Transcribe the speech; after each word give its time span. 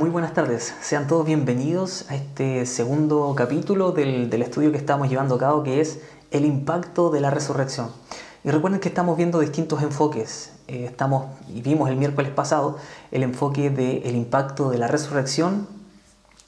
muy 0.00 0.08
buenas 0.08 0.32
tardes. 0.32 0.72
Sean 0.80 1.06
todos 1.06 1.26
bienvenidos 1.26 2.06
a 2.08 2.16
este 2.16 2.64
segundo 2.64 3.34
capítulo 3.36 3.92
del, 3.92 4.32
estudio 4.32 4.72
que 4.72 4.78
estamos 4.78 5.10
llevando 5.10 5.34
a 5.34 5.38
cabo, 5.38 5.62
que 5.62 5.82
es 5.82 6.00
el 6.30 6.46
impacto 6.46 7.10
de 7.10 7.20
la 7.20 7.28
resurrección. 7.28 7.90
Y 8.42 8.48
recuerden 8.50 8.80
que 8.80 8.88
estamos 8.88 9.18
viendo 9.18 9.40
distintos 9.40 9.82
enfoques. 9.82 10.52
Eh, 10.68 10.86
estamos, 10.86 11.26
y 11.54 11.60
vimos 11.60 11.90
el 11.90 11.96
miércoles 11.96 12.32
pasado 12.32 12.78
el 13.12 13.24
enfoque 13.24 13.68
del 13.68 14.16
impacto 14.16 14.70
de 14.70 14.78
la 14.78 14.88
resurrección 14.88 15.68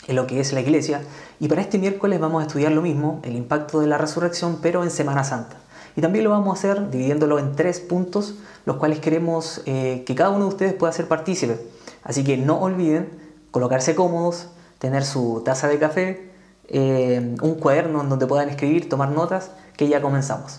en 0.07 0.17
lo 0.17 0.27
que 0.27 0.41
es 0.41 0.55
la 0.55 0.63
iglesia. 0.63 1.03
Y 1.39 1.49
para 1.49 1.61
este 1.61 1.77
miércoles 1.77 2.21
vamos 2.21 2.43
a 2.43 2.47
estudiar 2.47 2.73
lo 2.73 2.81
mismo, 2.81 3.21
el 3.23 3.37
impacto 3.37 3.81
de 3.81 3.87
la 3.87 3.99
resurrección, 3.99 4.61
pero 4.63 4.83
en 4.83 4.91
Semana 4.91 5.25
Santa. 5.25 5.59
Y 5.95 6.01
también 6.01 6.25
lo 6.25 6.31
vamos 6.31 6.57
a 6.57 6.59
hacer 6.59 6.91
dividiéndolo 6.91 7.39
en 7.39 7.55
tres 7.55 7.81
puntos, 7.81 8.37
los 8.65 8.77
cuales 8.77 9.01
queremos 9.01 9.61
eh, 9.67 10.05
que 10.07 10.15
cada 10.15 10.31
uno 10.31 10.47
de 10.47 10.49
ustedes 10.49 10.73
pueda 10.73 10.91
ser 10.95 11.07
partícipe. 11.07 11.61
Así 12.03 12.25
que 12.25 12.39
no 12.39 12.59
olviden 12.59 13.21
colocarse 13.53 13.95
cómodos, 13.95 14.49
tener 14.81 15.05
su 15.05 15.43
taza 15.45 15.69
de 15.69 15.79
café, 15.79 16.33
eh, 16.67 17.37
un 17.41 17.55
cuaderno 17.55 18.01
en 18.01 18.09
donde 18.09 18.27
puedan 18.27 18.49
escribir, 18.49 18.89
tomar 18.89 19.11
notas, 19.11 19.53
que 19.77 19.87
ya 19.87 20.03
comenzamos. 20.03 20.59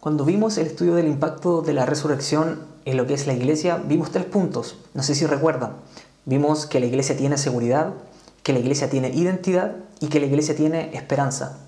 Cuando 0.00 0.24
vimos 0.24 0.58
el 0.58 0.66
estudio 0.66 0.94
del 0.94 1.06
impacto 1.06 1.62
de 1.62 1.74
la 1.74 1.86
resurrección 1.86 2.60
en 2.84 2.96
lo 2.96 3.06
que 3.06 3.14
es 3.14 3.26
la 3.26 3.34
iglesia, 3.34 3.76
vimos 3.84 4.10
tres 4.10 4.24
puntos. 4.24 4.76
No 4.94 5.02
sé 5.02 5.14
si 5.14 5.26
recuerdan. 5.26 5.72
Vimos 6.24 6.66
que 6.66 6.80
la 6.80 6.86
iglesia 6.86 7.16
tiene 7.16 7.36
seguridad, 7.36 7.92
que 8.42 8.52
la 8.52 8.58
iglesia 8.58 8.88
tiene 8.90 9.10
identidad 9.10 9.76
y 10.00 10.08
que 10.08 10.20
la 10.20 10.26
iglesia 10.26 10.56
tiene 10.56 10.96
esperanza. 10.96 11.58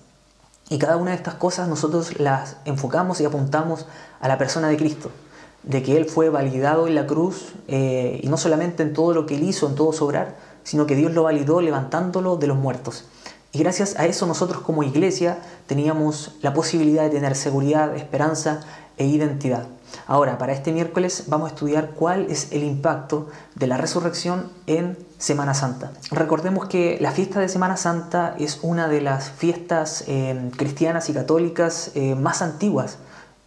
Y 0.69 0.79
cada 0.79 0.95
una 0.95 1.11
de 1.11 1.17
estas 1.17 1.35
cosas 1.35 1.67
nosotros 1.67 2.19
las 2.19 2.55
enfocamos 2.65 3.19
y 3.19 3.25
apuntamos 3.25 3.85
a 4.21 4.27
la 4.27 4.37
persona 4.37 4.69
de 4.69 4.77
Cristo, 4.77 5.11
de 5.63 5.83
que 5.83 5.97
Él 5.97 6.05
fue 6.05 6.29
validado 6.29 6.87
en 6.87 6.95
la 6.95 7.05
cruz, 7.05 7.53
eh, 7.67 8.19
y 8.23 8.27
no 8.27 8.37
solamente 8.37 8.83
en 8.83 8.93
todo 8.93 9.13
lo 9.13 9.25
que 9.25 9.35
Él 9.35 9.43
hizo, 9.43 9.67
en 9.67 9.75
todo 9.75 9.93
su 9.93 10.05
obrar, 10.05 10.35
sino 10.63 10.85
que 10.85 10.95
Dios 10.95 11.13
lo 11.13 11.23
validó 11.23 11.61
levantándolo 11.61 12.37
de 12.37 12.47
los 12.47 12.57
muertos. 12.57 13.05
Y 13.53 13.59
gracias 13.59 13.99
a 13.99 14.05
eso 14.05 14.25
nosotros 14.27 14.61
como 14.61 14.83
iglesia 14.83 15.39
teníamos 15.67 16.37
la 16.41 16.53
posibilidad 16.53 17.03
de 17.03 17.09
tener 17.09 17.35
seguridad, 17.35 17.95
esperanza 17.95 18.61
e 18.97 19.05
identidad. 19.05 19.67
Ahora, 20.07 20.37
para 20.37 20.53
este 20.53 20.71
miércoles 20.71 21.25
vamos 21.27 21.49
a 21.49 21.53
estudiar 21.53 21.89
cuál 21.91 22.27
es 22.29 22.51
el 22.53 22.63
impacto 22.63 23.27
de 23.55 23.67
la 23.67 23.75
resurrección 23.75 24.49
en 24.67 24.97
Semana 25.17 25.53
Santa. 25.53 25.91
Recordemos 26.11 26.67
que 26.67 26.97
la 27.01 27.11
fiesta 27.11 27.41
de 27.41 27.49
Semana 27.49 27.75
Santa 27.75 28.35
es 28.39 28.59
una 28.61 28.87
de 28.87 29.01
las 29.01 29.31
fiestas 29.31 30.05
eh, 30.07 30.49
cristianas 30.55 31.09
y 31.09 31.13
católicas 31.13 31.91
eh, 31.95 32.15
más 32.15 32.41
antiguas. 32.41 32.97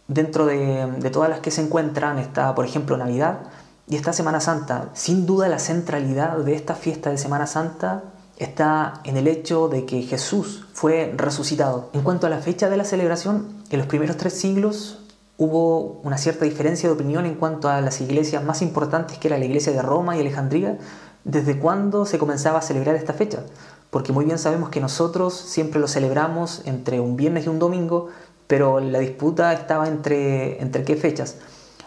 Dentro 0.07 0.45
de, 0.45 1.09
todas 1.11 1.29
las 1.29 1.39
que 1.39 1.49
se 1.51 1.61
encuentran 1.61 2.19
está, 2.19 2.53
por 2.53 2.65
ejemplo, 2.65 2.95
Navidad 2.95 3.39
y 3.87 3.95
está 3.95 4.13
Semana 4.13 4.39
Santa. 4.39 4.89
Sin 4.93 5.25
duda 5.25 5.47
la 5.47 5.59
centralidad 5.59 6.37
de 6.37 6.55
esta 6.55 6.75
fiesta 6.75 7.09
de 7.09 7.17
Semana 7.17 7.47
Santa 7.47 8.03
está 8.37 9.01
en 9.03 9.17
el 9.17 9.27
hecho 9.27 9.67
de 9.67 9.85
que 9.85 10.03
Jesús 10.03 10.67
fue 10.73 11.13
resucitado. 11.17 11.89
En 11.93 12.01
cuanto 12.01 12.27
a 12.27 12.29
la 12.29 12.39
fecha 12.39 12.69
de 12.69 12.77
la 12.77 12.83
celebración, 12.83 13.47
en 13.69 13.79
los 13.79 13.87
primeros 13.87 14.17
tres 14.17 14.33
siglos 14.33 14.99
hubo 15.37 15.99
una 16.03 16.17
cierta 16.17 16.45
diferencia 16.45 16.87
de 16.87 16.95
opinión 16.95 17.25
en 17.25 17.35
cuanto 17.35 17.67
a 17.67 17.81
las 17.81 17.99
iglesias 17.99 18.43
más 18.43 18.61
importantes 18.61 19.17
que 19.17 19.27
era 19.27 19.37
la 19.37 19.45
iglesia 19.45 19.73
de 19.73 19.81
Roma 19.81 20.15
y 20.15 20.21
Alejandría, 20.21 20.77
desde 21.23 21.57
cuándo 21.57 22.05
se 22.05 22.19
comenzaba 22.19 22.59
a 22.59 22.61
celebrar 22.61 22.95
esta 22.95 23.13
fecha, 23.13 23.43
porque 23.89 24.13
muy 24.13 24.25
bien 24.25 24.37
sabemos 24.37 24.69
que 24.69 24.79
nosotros 24.79 25.33
siempre 25.33 25.79
lo 25.79 25.87
celebramos 25.87 26.61
entre 26.65 26.99
un 26.99 27.17
viernes 27.17 27.45
y 27.45 27.49
un 27.49 27.59
domingo, 27.59 28.09
pero 28.47 28.79
la 28.79 28.99
disputa 28.99 29.53
estaba 29.53 29.87
entre, 29.87 30.61
entre 30.61 30.83
qué 30.83 30.95
fechas. 30.95 31.37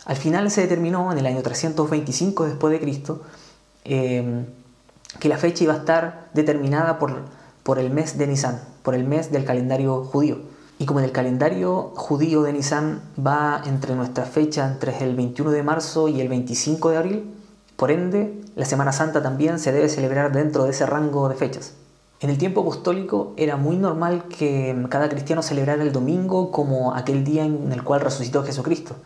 Al 0.05 0.17
final 0.17 0.51
se 0.51 0.63
determinó 0.63 1.13
en 1.13 1.19
el 1.19 1.27
año 1.27 1.43
325 1.43 2.47
después 2.47 2.73
de 2.73 2.81
Cristo 2.81 3.23
eh, 3.85 4.45
que 5.21 5.29
la 5.29 5.39
fecha 5.39 5.65
iba 5.65 5.75
a 5.75 5.79
estar 5.79 6.29
determinada 6.35 6.99
por, 6.99 7.23
por 7.63 7.79
el 7.79 7.91
mes 7.91 8.19
de 8.19 8.27
Nisan, 8.27 8.61
por 8.83 8.95
el 8.95 9.05
mes 9.05 9.31
del 9.33 9.45
calendario 9.45 10.05
judío. 10.05 10.39
Y 10.79 10.87
como 10.87 11.01
en 11.01 11.07
el 11.07 11.13
calendario 11.13 11.93
judío 11.97 12.43
de 12.43 12.53
Nisan 12.53 13.03
va 13.19 13.63
entre 13.67 13.95
nuestra 13.95 14.25
fecha, 14.25 14.67
entre 14.67 14.97
el 15.03 15.17
21 15.17 15.51
de 15.51 15.63
marzo 15.63 16.09
y 16.09 16.21
el 16.21 16.29
25 16.29 16.91
de 16.91 16.97
abril, 16.97 17.35
por 17.77 17.91
ende, 17.91 18.41
la 18.55 18.65
Semana 18.65 18.93
Santa 18.93 19.23
también 19.23 19.59
se 19.59 19.73
debe 19.73 19.89
celebrar 19.89 20.33
dentro 20.33 20.65
de 20.65 20.71
ese 20.71 20.87
rango 20.87 21.29
de 21.29 21.35
fechas. 21.35 21.75
En 22.21 22.31
el 22.31 22.39
tiempo 22.39 22.63
apostólico 22.63 23.33
era 23.37 23.57
muy 23.57 23.77
normal 23.77 24.25
que 24.25 24.77
cada 24.89 25.09
cristiano 25.09 25.41
celebrara 25.41 25.85
el 25.85 25.93
domingo 25.93 26.51
como 26.51 26.95
aquel 26.95 27.23
día 27.23 27.45
en 27.45 27.71
el 27.71 27.85
cual 27.85 28.01
resucitó 28.01 28.43
Jesucristo. 28.43 28.97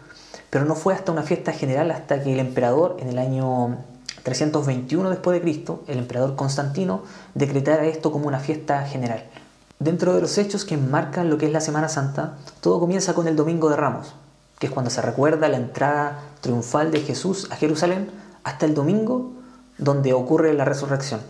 Pero 0.48 0.64
no 0.64 0.74
fue 0.74 0.94
hasta 0.94 1.12
una 1.12 1.22
fiesta 1.22 1.52
general 1.52 1.90
hasta 1.90 2.22
que 2.22 2.32
el 2.32 2.40
emperador 2.40 2.96
en 3.00 3.10
el 3.10 3.18
año 3.18 3.76
321 4.22 5.10
después 5.10 5.34
de 5.34 5.42
Cristo, 5.42 5.82
el 5.88 5.98
emperador 5.98 6.36
Constantino, 6.36 7.02
decretara 7.34 7.84
esto 7.84 8.12
como 8.12 8.28
una 8.28 8.38
fiesta 8.38 8.86
general. 8.86 9.24
Dentro 9.78 10.14
de 10.14 10.22
los 10.22 10.38
hechos 10.38 10.64
que 10.64 10.78
marcan 10.78 11.28
lo 11.28 11.36
que 11.36 11.46
es 11.46 11.52
la 11.52 11.60
Semana 11.60 11.90
Santa, 11.90 12.38
todo 12.62 12.80
comienza 12.80 13.12
con 13.12 13.28
el 13.28 13.36
Domingo 13.36 13.68
de 13.68 13.76
Ramos, 13.76 14.14
que 14.58 14.68
es 14.68 14.72
cuando 14.72 14.90
se 14.90 15.02
recuerda 15.02 15.48
la 15.48 15.58
entrada 15.58 16.20
triunfal 16.40 16.90
de 16.90 17.00
Jesús 17.00 17.48
a 17.50 17.56
Jerusalén 17.56 18.10
hasta 18.42 18.64
el 18.64 18.74
domingo 18.74 19.32
donde 19.76 20.14
ocurre 20.14 20.54
la 20.54 20.64
resurrección. 20.64 21.20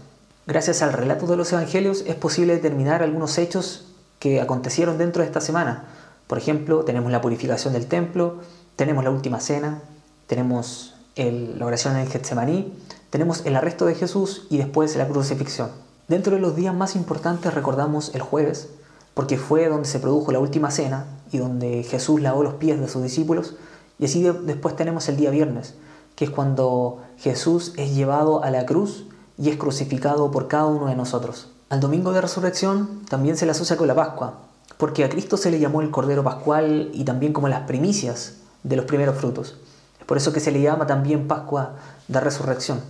Gracias 0.45 0.83
al 0.83 0.93
relato 0.93 1.29
de 1.29 1.37
los 1.37 1.53
evangelios 1.53 2.03
es 2.05 2.17
posible 2.17 2.55
determinar 2.55 3.01
algunos 3.05 3.39
hechos 3.39 3.87
que 4.19 4.41
acontecieron 4.41 4.99
dentro 4.99 5.23
de 5.23 5.29
esta 5.29 5.41
semana. 5.41 5.85
Por 6.27 6.37
ejemplo, 6.37 6.85
tenemos 6.85 7.13
la 7.13 7.21
purificación 7.21 7.73
del 7.75 7.87
templo, 7.87 8.41
tenemos 8.75 9.05
la 9.05 9.11
última 9.11 9.39
cena, 9.39 9.83
tenemos 10.27 10.95
la 11.15 11.65
oración 11.65 11.97
en 11.97 12.09
Getsemaní, 12.09 12.73
tenemos 13.11 13.47
el 13.47 13.55
arresto 13.55 13.87
de 13.87 13.95
Jesús 13.95 14.49
y 14.51 14.57
después 14.59 14.97
la 14.97 15.07
crucifixión. 15.07 15.71
Dentro 16.09 16.35
de 16.35 16.41
los 16.41 16.57
días 16.57 16.75
más 16.75 16.97
importantes 16.97 17.55
recordamos 17.55 18.13
el 18.13 18.23
jueves, 18.23 18.69
porque 19.15 19.39
fue 19.39 19.69
donde 19.69 19.89
se 19.89 20.01
produjo 20.01 20.33
la 20.33 20.41
última 20.41 20.73
cena 20.73 21.07
y 21.31 21.39
donde 21.39 21.85
Jesús 21.85 22.21
lavó 22.21 22.43
los 22.43 22.55
pies 22.55 22.81
de 22.81 22.89
sus 22.89 23.05
discípulos, 23.05 23.55
y 24.01 24.07
así 24.07 24.29
después 24.43 24.75
tenemos 24.75 25.09
el 25.09 25.19
día 25.19 25.31
viernes, 25.31 25.75
que 26.17 26.25
es 26.25 26.33
cuando 26.33 27.01
Jesús 27.19 27.75
es 27.77 27.95
llevado 27.95 28.43
a 28.43 28.51
la 28.51 28.67
cruz 28.67 29.07
y 29.43 29.51
es 29.51 29.57
crucificado 29.57 30.31
por 30.31 30.47
cada 30.47 30.67
uno 30.67 30.87
de 30.87 30.95
nosotros. 30.95 31.49
Al 31.69 31.81
domingo 31.81 32.13
de 32.13 32.21
resurrección 32.21 33.01
también 33.09 33.37
se 33.37 33.45
le 33.45 33.51
asocia 33.51 33.77
con 33.77 33.89
la 33.89 33.95
Pascua, 33.97 34.35
porque 34.79 35.05
a 35.05 35.09
Cristo 35.09 35.37
se 35.37 35.51
le 35.51 35.59
llamó 35.59 35.81
el 35.81 35.91
Cordero 35.91 36.23
Pascual 36.23 36.91
y 36.95 37.03
también 37.03 37.33
como 37.33 37.49
las 37.49 37.63
primicias 37.63 38.35
de 38.63 38.77
los 38.77 38.85
primeros 38.85 39.17
frutos. 39.17 39.57
Es 39.99 40.07
por 40.07 40.17
eso 40.17 40.33
que 40.33 40.39
se 40.39 40.53
le 40.53 40.63
llama 40.63 40.87
también 40.87 41.27
Pascua 41.27 41.75
de 42.07 42.21
Resurrección. 42.21 42.83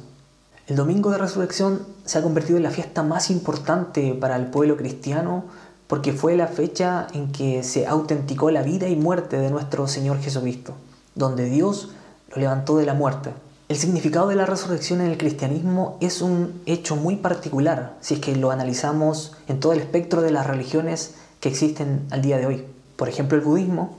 El 0.67 0.77
domingo 0.77 1.11
de 1.11 1.17
resurrección 1.17 1.87
se 2.05 2.19
ha 2.19 2.23
convertido 2.23 2.59
en 2.59 2.65
la 2.65 2.71
fiesta 2.71 3.03
más 3.03 3.31
importante 3.31 4.13
para 4.13 4.37
el 4.37 4.49
pueblo 4.49 4.77
cristiano 4.77 5.45
porque 5.87 6.13
fue 6.13 6.37
la 6.37 6.49
fecha 6.49 7.07
en 7.15 7.33
que 7.33 7.63
se 7.63 7.87
autenticó 7.87 8.51
la 8.51 8.63
vida 8.63 8.89
y 8.89 8.97
muerte 8.97 9.39
de 9.39 9.51
nuestro 9.51 9.89
Señor 9.89 10.19
Jesucristo, 10.21 10.75
donde 11.15 11.47
Dios 11.47 11.93
lo 12.29 12.37
levantó 12.43 12.77
de 12.77 12.85
la 12.85 12.93
muerte. 12.93 13.31
El 13.73 13.79
significado 13.79 14.29
de 14.29 14.37
la 14.37 14.45
resurrección 14.45 15.01
en 15.01 15.07
el 15.07 15.17
cristianismo 15.17 15.97
es 16.03 16.21
un 16.21 16.61
hecho 16.67 16.95
muy 16.95 17.17
particular 17.17 17.95
si 18.03 18.13
es 18.13 18.21
que 18.21 18.37
lo 18.37 18.51
analizamos 18.51 19.33
en 19.49 19.61
todo 19.61 19.73
el 19.73 19.79
espectro 19.79 20.21
de 20.21 20.31
las 20.31 20.47
religiones 20.47 21.15
que 21.41 21.49
existen 21.49 22.03
al 22.11 22.21
día 22.21 22.37
de 22.37 22.45
hoy. 22.45 22.67
Por 22.97 23.09
ejemplo, 23.09 23.39
el 23.39 23.43
budismo 23.43 23.97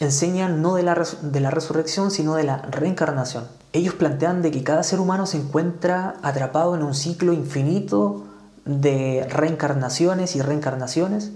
enseña 0.00 0.48
no 0.48 0.74
de 0.74 0.82
la, 0.82 0.94
resurrección, 1.52 2.10
sino 2.10 2.34
de 2.34 2.42
la 2.42 2.62
reencarnación. 2.62 3.46
Ellos 3.72 3.94
plantean 3.94 4.42
de 4.42 4.50
que 4.50 4.64
cada 4.64 4.82
ser 4.82 4.98
humano 4.98 5.26
se 5.26 5.36
encuentra 5.36 6.16
atrapado 6.22 6.74
en 6.74 6.82
un 6.82 6.92
ciclo 6.92 7.32
infinito 7.32 8.24
de 8.64 9.24
reencarnaciones 9.30 10.34
y 10.34 10.42
reencarnaciones 10.42 11.30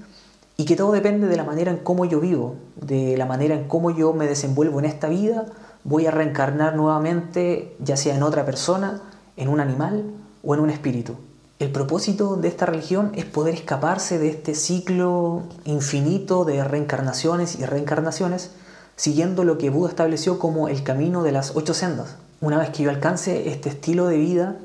y 0.57 0.65
que 0.65 0.75
todo 0.75 0.91
depende 0.91 1.29
de 1.29 1.37
la 1.37 1.45
manera 1.45 1.71
en 1.71 1.79
cómo 1.79 2.05
yo 2.05 2.19
vivo, 2.19 2.57
de 2.75 3.17
la 3.17 3.27
manera 3.27 3.55
en 3.55 3.69
cómo 3.69 3.93
yo 3.93 4.13
me 4.13 4.27
desenvuelvo 4.27 4.81
en 4.81 4.87
esta 4.87 5.07
vida 5.07 5.47
voy 5.87 6.07
a 6.07 6.11
reencarnar 6.11 6.75
nuevamente, 6.75 7.77
ya 7.79 7.97
sea 7.97 8.17
en 8.17 8.25
otra 8.25 8.45
persona, 8.45 9.01
en 9.37 9.49
un 9.49 9.61
animal 9.61 10.05
o 10.43 10.55
en 10.55 10.61
un 10.61 10.71
espíritu. 10.71 11.15
El 11.61 11.71
propósito 11.71 12.37
de 12.37 12.49
esta 12.49 12.67
religión 12.67 13.13
es 13.15 13.25
poder 13.25 13.55
escaparse 13.55 14.19
de 14.19 14.29
este 14.29 14.55
ciclo 14.55 15.45
infinito 15.65 16.45
de 16.45 16.63
reencarnaciones 16.65 17.59
y 17.61 17.65
reencarnaciones, 17.65 18.51
siguiendo 18.97 19.45
lo 19.45 19.59
que 19.59 19.71
Buda 19.71 19.91
estableció 19.91 20.39
como 20.41 20.69
el 20.69 20.83
camino 20.83 21.23
de 21.23 21.33
las 21.33 21.55
ocho 21.55 21.73
sendas. 21.73 22.17
Una 22.41 22.59
vez 22.59 22.71
que 22.71 22.83
yo 22.83 22.91
alcance 22.91 23.49
este 23.49 23.69
estilo 23.69 24.07
de 24.07 24.19
vida, 24.19 24.57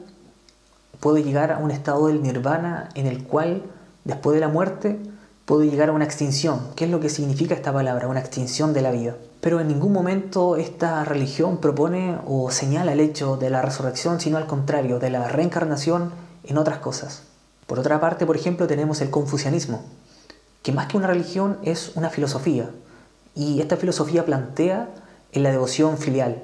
puedo 0.99 1.17
llegar 1.17 1.51
a 1.51 1.59
un 1.59 1.69
estado 1.69 2.07
del 2.07 2.23
nirvana 2.23 2.89
en 2.95 3.05
el 3.05 3.23
cual, 3.23 3.61
después 4.05 4.33
de 4.33 4.41
la 4.41 4.49
muerte, 4.49 4.99
puedo 5.45 5.63
llegar 5.63 5.89
a 5.89 5.93
una 5.93 6.05
extinción. 6.05 6.59
¿Qué 6.75 6.85
es 6.85 6.91
lo 6.91 6.99
que 6.99 7.09
significa 7.09 7.55
esta 7.55 7.73
palabra? 7.73 8.07
Una 8.07 8.19
extinción 8.19 8.73
de 8.73 8.81
la 8.81 8.91
vida. 8.91 9.15
Pero 9.41 9.59
en 9.59 9.67
ningún 9.67 9.91
momento 9.91 10.55
esta 10.55 11.03
religión 11.03 11.57
propone 11.57 12.17
o 12.25 12.51
señala 12.51 12.93
el 12.93 12.99
hecho 12.99 13.37
de 13.37 13.49
la 13.49 13.61
resurrección, 13.61 14.19
sino 14.19 14.37
al 14.37 14.45
contrario, 14.45 14.99
de 14.99 15.09
la 15.09 15.27
reencarnación 15.27 16.11
en 16.43 16.57
otras 16.57 16.77
cosas. 16.77 17.23
Por 17.67 17.79
otra 17.79 17.99
parte, 17.99 18.25
por 18.25 18.35
ejemplo, 18.35 18.67
tenemos 18.67 19.01
el 19.01 19.09
confucianismo, 19.09 19.83
que 20.61 20.71
más 20.71 20.87
que 20.87 20.97
una 20.97 21.07
religión 21.07 21.57
es 21.63 21.93
una 21.95 22.09
filosofía. 22.09 22.69
Y 23.33 23.61
esta 23.61 23.77
filosofía 23.77 24.25
plantea 24.25 24.89
en 25.31 25.43
la 25.43 25.51
devoción 25.51 25.97
filial, 25.97 26.43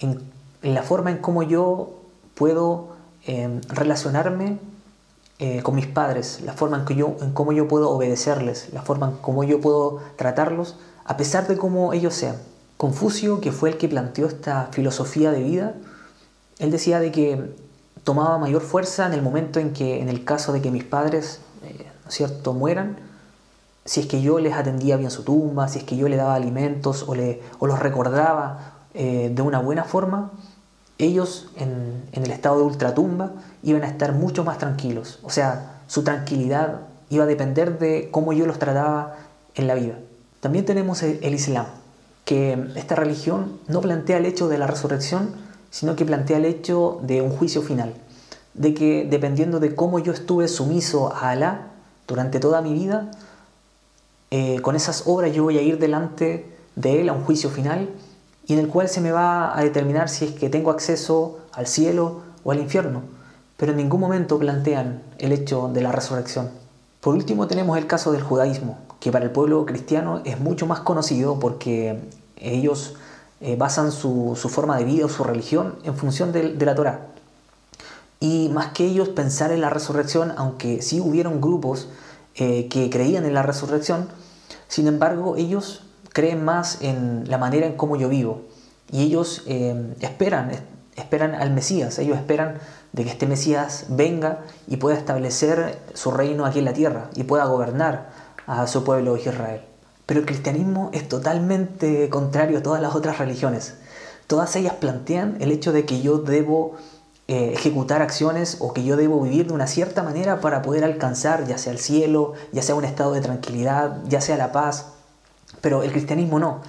en, 0.00 0.22
la 0.62 0.82
forma 0.82 1.10
en 1.10 1.18
cómo 1.18 1.42
yo 1.42 2.00
puedo 2.34 2.96
em, 3.26 3.60
relacionarme 3.68 4.58
eh, 5.40 5.62
con 5.62 5.74
mis 5.74 5.88
padres, 5.88 6.42
la 6.44 6.52
forma 6.52 6.78
en, 6.78 6.84
que 6.84 6.94
yo, 6.94 7.16
cómo 7.34 7.50
yo 7.50 7.66
puedo 7.66 7.90
obedecerles, 7.90 8.72
la 8.72 8.82
forma 8.82 9.08
en 9.08 9.16
cómo 9.16 9.42
yo 9.42 9.60
puedo 9.60 9.98
tratarlos, 10.14 10.76
a 11.04 11.16
pesar 11.16 11.48
de 11.48 11.56
cómo 11.56 11.92
ellos 11.92 12.14
sean. 12.14 12.36
Confucio, 12.76 13.40
que 13.40 13.50
fue 13.50 13.70
el 13.70 13.76
que 13.76 13.88
planteó 13.88 14.28
esta 14.28 14.68
filosofía 14.70 15.32
de 15.32 15.42
vida, 15.42 15.74
él 16.60 16.70
decía 16.70 17.00
de 17.00 17.10
que 17.10 17.52
tomaba 18.04 18.38
mayor 18.38 18.62
fuerza 18.62 19.06
en 19.06 19.12
el 19.12 19.22
momento 19.22 19.58
en 19.58 19.72
que, 19.72 20.00
en 20.00 20.08
el 20.08 20.24
caso 20.24 20.52
de 20.52 20.62
que 20.62 20.70
mis 20.70 20.84
padres, 20.84 21.40
eh, 21.64 21.90
cierto?, 22.06 22.52
mueran, 22.52 22.98
si 23.84 24.00
es 24.00 24.06
que 24.06 24.22
yo 24.22 24.38
les 24.38 24.54
atendía 24.54 24.96
bien 24.96 25.10
su 25.10 25.24
tumba, 25.24 25.66
si 25.66 25.80
es 25.80 25.84
que 25.84 25.96
yo 25.96 26.08
les 26.08 26.18
daba 26.18 26.36
alimentos 26.36 27.06
o, 27.08 27.16
le, 27.16 27.42
o 27.58 27.66
los 27.66 27.80
recordaba 27.80 28.86
eh, 28.94 29.32
de 29.34 29.42
una 29.42 29.58
buena 29.58 29.82
forma, 29.82 30.30
ellos 30.98 31.48
en 31.56 32.04
el 32.12 32.30
estado 32.30 32.58
de 32.58 32.62
ultratumba 32.62 33.32
iban 33.64 33.82
a 33.82 33.88
estar 33.88 34.12
mucho 34.12 34.44
más 34.44 34.58
tranquilos. 34.58 35.18
O 35.22 35.30
sea, 35.30 35.80
su 35.86 36.04
tranquilidad 36.04 36.82
iba 37.10 37.24
a 37.24 37.26
depender 37.26 37.78
de 37.78 38.08
cómo 38.10 38.32
yo 38.32 38.46
los 38.46 38.58
trataba 38.58 39.16
en 39.54 39.66
la 39.66 39.74
vida. 39.74 39.94
También 40.40 40.64
tenemos 40.64 41.02
el 41.02 41.34
Islam, 41.34 41.66
que 42.24 42.68
esta 42.76 42.94
religión 42.94 43.58
no 43.68 43.80
plantea 43.80 44.18
el 44.18 44.26
hecho 44.26 44.48
de 44.48 44.58
la 44.58 44.66
resurrección, 44.66 45.30
sino 45.70 45.96
que 45.96 46.04
plantea 46.04 46.36
el 46.36 46.44
hecho 46.44 47.00
de 47.02 47.22
un 47.22 47.30
juicio 47.30 47.62
final, 47.62 47.94
de 48.54 48.74
que 48.74 49.06
dependiendo 49.08 49.60
de 49.60 49.74
cómo 49.74 49.98
yo 49.98 50.12
estuve 50.12 50.48
sumiso 50.48 51.12
a 51.12 51.30
Alá 51.30 51.68
durante 52.06 52.40
toda 52.40 52.62
mi 52.62 52.72
vida, 52.72 53.10
eh, 54.30 54.60
con 54.60 54.76
esas 54.76 55.04
obras 55.06 55.32
yo 55.32 55.44
voy 55.44 55.58
a 55.58 55.62
ir 55.62 55.78
delante 55.78 56.46
de 56.76 57.00
Él 57.00 57.08
a 57.08 57.12
un 57.12 57.24
juicio 57.24 57.50
final 57.50 57.88
y 58.46 58.52
en 58.52 58.58
el 58.58 58.68
cual 58.68 58.88
se 58.88 59.00
me 59.00 59.12
va 59.12 59.56
a 59.56 59.62
determinar 59.62 60.08
si 60.08 60.26
es 60.26 60.32
que 60.32 60.48
tengo 60.48 60.70
acceso 60.70 61.40
al 61.52 61.66
cielo 61.66 62.22
o 62.42 62.52
al 62.52 62.60
infierno, 62.60 63.02
pero 63.56 63.72
en 63.72 63.78
ningún 63.78 64.00
momento 64.00 64.38
plantean 64.38 65.02
el 65.18 65.32
hecho 65.32 65.70
de 65.72 65.82
la 65.82 65.92
resurrección. 65.92 66.50
Por 67.00 67.14
último 67.14 67.46
tenemos 67.46 67.76
el 67.78 67.86
caso 67.86 68.12
del 68.12 68.22
judaísmo, 68.22 68.78
que 68.98 69.12
para 69.12 69.24
el 69.24 69.30
pueblo 69.30 69.66
cristiano 69.66 70.22
es 70.24 70.40
mucho 70.40 70.66
más 70.66 70.80
conocido 70.80 71.38
porque 71.38 72.00
ellos 72.36 72.94
eh, 73.40 73.56
basan 73.56 73.92
su, 73.92 74.34
forma 74.48 74.78
de 74.78 74.84
vida 74.84 75.04
o 75.04 75.08
su 75.08 75.22
religión 75.22 75.74
en 75.84 75.94
función 75.96 76.32
de, 76.32 76.54
la 76.54 76.74
Torah. 76.74 77.08
Y 78.20 78.48
más 78.54 78.72
que 78.72 78.86
ellos 78.86 79.10
pensar 79.10 79.52
en 79.52 79.60
la 79.60 79.68
resurrección, 79.68 80.32
aunque 80.36 80.80
sí 80.80 81.00
hubieron 81.00 81.40
grupos 81.42 81.88
eh, 82.36 82.68
que 82.68 82.88
creían 82.88 83.26
en 83.26 83.34
la 83.34 83.42
resurrección, 83.42 84.08
sin 84.68 84.86
embargo 84.86 85.36
ellos 85.36 85.84
creen 86.14 86.42
más 86.42 86.80
en 86.80 87.28
la 87.28 87.36
manera 87.36 87.66
en 87.66 87.76
cómo 87.76 87.96
yo 87.96 88.08
vivo. 88.08 88.42
Y 88.90 89.02
ellos 89.02 89.42
eh, 89.46 89.94
esperan, 90.00 90.52
esperan 90.96 91.34
al 91.34 91.50
Mesías, 91.50 91.98
ellos 91.98 92.16
esperan 92.16 92.58
de 92.92 93.04
que 93.04 93.10
este 93.10 93.26
Mesías 93.26 93.86
venga 93.88 94.40
y 94.66 94.76
pueda 94.76 94.96
establecer 94.96 95.78
su 95.94 96.10
reino 96.10 96.46
aquí 96.46 96.60
en 96.60 96.64
la 96.64 96.72
tierra 96.72 97.10
y 97.14 97.24
pueda 97.24 97.44
gobernar 97.46 98.10
a 98.46 98.66
su 98.66 98.84
pueblo 98.84 99.16
Israel. 99.16 99.62
Pero 100.06 100.20
el 100.20 100.26
cristianismo 100.26 100.90
es 100.92 101.08
totalmente 101.08 102.08
contrario 102.10 102.58
a 102.58 102.62
todas 102.62 102.80
las 102.80 102.94
otras 102.94 103.18
religiones. 103.18 103.74
Todas 104.26 104.54
ellas 104.56 104.74
plantean 104.74 105.36
el 105.40 105.50
hecho 105.50 105.72
de 105.72 105.84
que 105.84 106.00
yo 106.00 106.18
debo 106.18 106.76
eh, 107.26 107.52
ejecutar 107.54 108.02
acciones 108.02 108.58
o 108.60 108.74
que 108.74 108.84
yo 108.84 108.96
debo 108.96 109.22
vivir 109.22 109.46
de 109.46 109.54
una 109.54 109.66
cierta 109.66 110.02
manera 110.02 110.40
para 110.40 110.60
poder 110.60 110.84
alcanzar 110.84 111.46
ya 111.46 111.56
sea 111.56 111.72
el 111.72 111.78
cielo, 111.78 112.34
ya 112.52 112.62
sea 112.62 112.74
un 112.74 112.84
estado 112.84 113.12
de 113.12 113.22
tranquilidad, 113.22 114.02
ya 114.06 114.20
sea 114.20 114.36
la 114.36 114.52
paz. 114.52 114.92
Pero 115.60 115.82
el 115.82 115.90
cristianismo 115.90 116.38
no. 116.38 116.60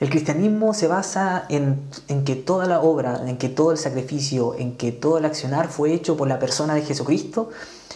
El 0.00 0.10
cristianismo 0.10 0.74
se 0.74 0.88
basa 0.88 1.44
en, 1.48 1.78
que 2.24 2.34
toda 2.34 2.66
la 2.66 2.80
obra, 2.80 3.22
en 3.26 3.36
que 3.36 3.48
todo 3.48 3.72
el 3.72 3.78
sacrificio, 3.78 4.54
en 4.54 4.76
que 4.76 4.92
todo 4.92 5.18
el 5.18 5.24
accionar 5.24 5.68
fue 5.68 5.92
hecho 5.92 6.16
por 6.16 6.28
la 6.28 6.38
persona 6.38 6.74
de 6.74 6.82
Jesucristo 6.82 7.50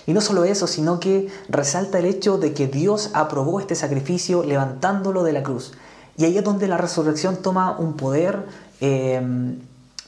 y 0.07 0.13
no 0.13 0.21
solo 0.21 0.45
eso, 0.45 0.67
sino 0.67 1.01
que 1.01 1.29
resalta 1.49 1.99
el 1.99 2.07
hecho 2.07 2.39
de 2.39 2.55
que 2.55 2.67
Dios 2.67 3.11
aprobó 3.15 3.61
este 3.61 3.75
sacrificio 3.75 4.45
levantándolo 4.45 5.23
de 5.23 5.33
la 5.33 5.43
cruz. 5.43 5.73
Y 6.17 6.25
ahí 6.25 6.39
es 6.39 6.45
donde 6.45 6.67
la 6.69 6.79
resurrección 6.79 7.37
toma 7.37 7.79
un 7.79 7.95
poder 7.95 8.47
eh, 8.81 9.21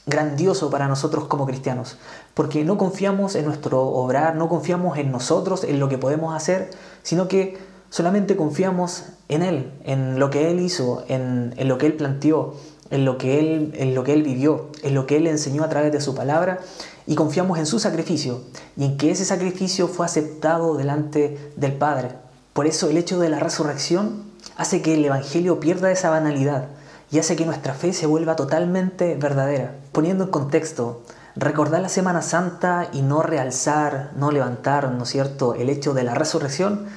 grandioso 0.05 0.69
para 0.69 0.87
nosotros 0.87 1.25
como 1.25 1.45
cristianos. 1.45 1.97
Porque 2.33 2.63
no 2.63 2.77
confiamos 2.77 3.35
en 3.35 3.45
nuestro 3.45 3.81
obrar, 3.81 4.35
no 4.35 4.49
confiamos 4.49 4.97
en 4.97 5.11
nosotros, 5.11 5.63
en 5.63 5.79
lo 5.79 5.89
que 5.89 5.97
podemos 5.97 6.33
hacer, 6.35 6.71
sino 7.03 7.27
que 7.27 7.57
solamente 7.91 8.35
confiamos 8.35 9.03
en 9.27 9.43
Él, 9.43 9.71
en 9.83 10.17
lo 10.17 10.31
que 10.31 10.49
Él 10.49 10.59
hizo, 10.61 11.03
en, 11.07 11.53
lo 11.67 11.77
que 11.77 11.85
Él 11.85 11.93
planteó, 11.93 12.55
en 12.89 13.05
lo, 13.05 13.17
que 13.17 13.39
él, 13.39 13.73
en 13.75 13.93
lo 13.93 14.03
que 14.03 14.13
Él 14.13 14.23
vivió, 14.23 14.69
en 14.81 14.95
lo 14.95 15.05
que 15.05 15.17
Él 15.17 15.27
enseñó 15.27 15.63
a 15.63 15.69
través 15.69 15.91
de 15.91 16.01
su 16.01 16.15
palabra 16.15 16.59
y 17.05 17.15
confiamos 17.15 17.59
en 17.59 17.65
su 17.65 17.79
sacrificio 17.79 18.41
y 18.75 18.85
en 18.85 18.97
que 18.97 19.11
ese 19.11 19.25
sacrificio 19.25 19.87
fue 19.87 20.05
aceptado 20.05 20.75
delante 20.75 21.53
del 21.55 21.73
Padre. 21.73 22.09
Por 22.53 22.65
eso 22.65 22.89
el 22.89 22.97
hecho 22.97 23.19
de 23.19 23.29
la 23.29 23.39
resurrección 23.39 24.23
hace 24.57 24.81
que 24.81 24.95
el 24.95 25.05
Evangelio 25.05 25.59
pierda 25.59 25.91
esa 25.91 26.09
banalidad 26.09 26.67
y 27.11 27.19
hace 27.19 27.35
que 27.35 27.45
nuestra 27.45 27.73
fe 27.73 27.93
se 27.93 28.07
vuelva 28.07 28.35
totalmente 28.35 29.15
verdadera. 29.15 29.75
Poniendo 29.91 30.25
en 30.25 30.31
contexto, 30.31 31.01
recordar 31.35 31.81
la 31.81 31.89
Semana 31.89 32.21
Santa 32.21 32.89
y 32.93 33.01
no 33.01 33.21
realzar, 33.21 34.11
no 34.15 34.31
levantar, 34.31 34.91
¿no 34.91 35.03
es 35.03 35.09
cierto?, 35.09 35.55
el 35.55 35.69
hecho 35.69 35.93
de 35.93 36.03
la 36.03 36.15
resurrección, 36.15 36.87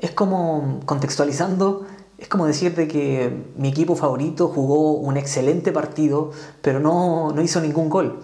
es 0.00 0.10
como, 0.12 0.80
contextualizando, 0.86 1.86
es 2.18 2.28
como 2.28 2.46
decirte 2.46 2.88
que 2.88 3.32
mi 3.56 3.68
equipo 3.68 3.96
favorito 3.96 4.48
jugó 4.48 4.92
un 4.92 5.16
excelente 5.16 5.72
partido, 5.72 6.32
pero 6.62 6.80
no, 6.80 7.32
no 7.32 7.42
hizo 7.42 7.60
ningún 7.60 7.88
gol. 7.88 8.20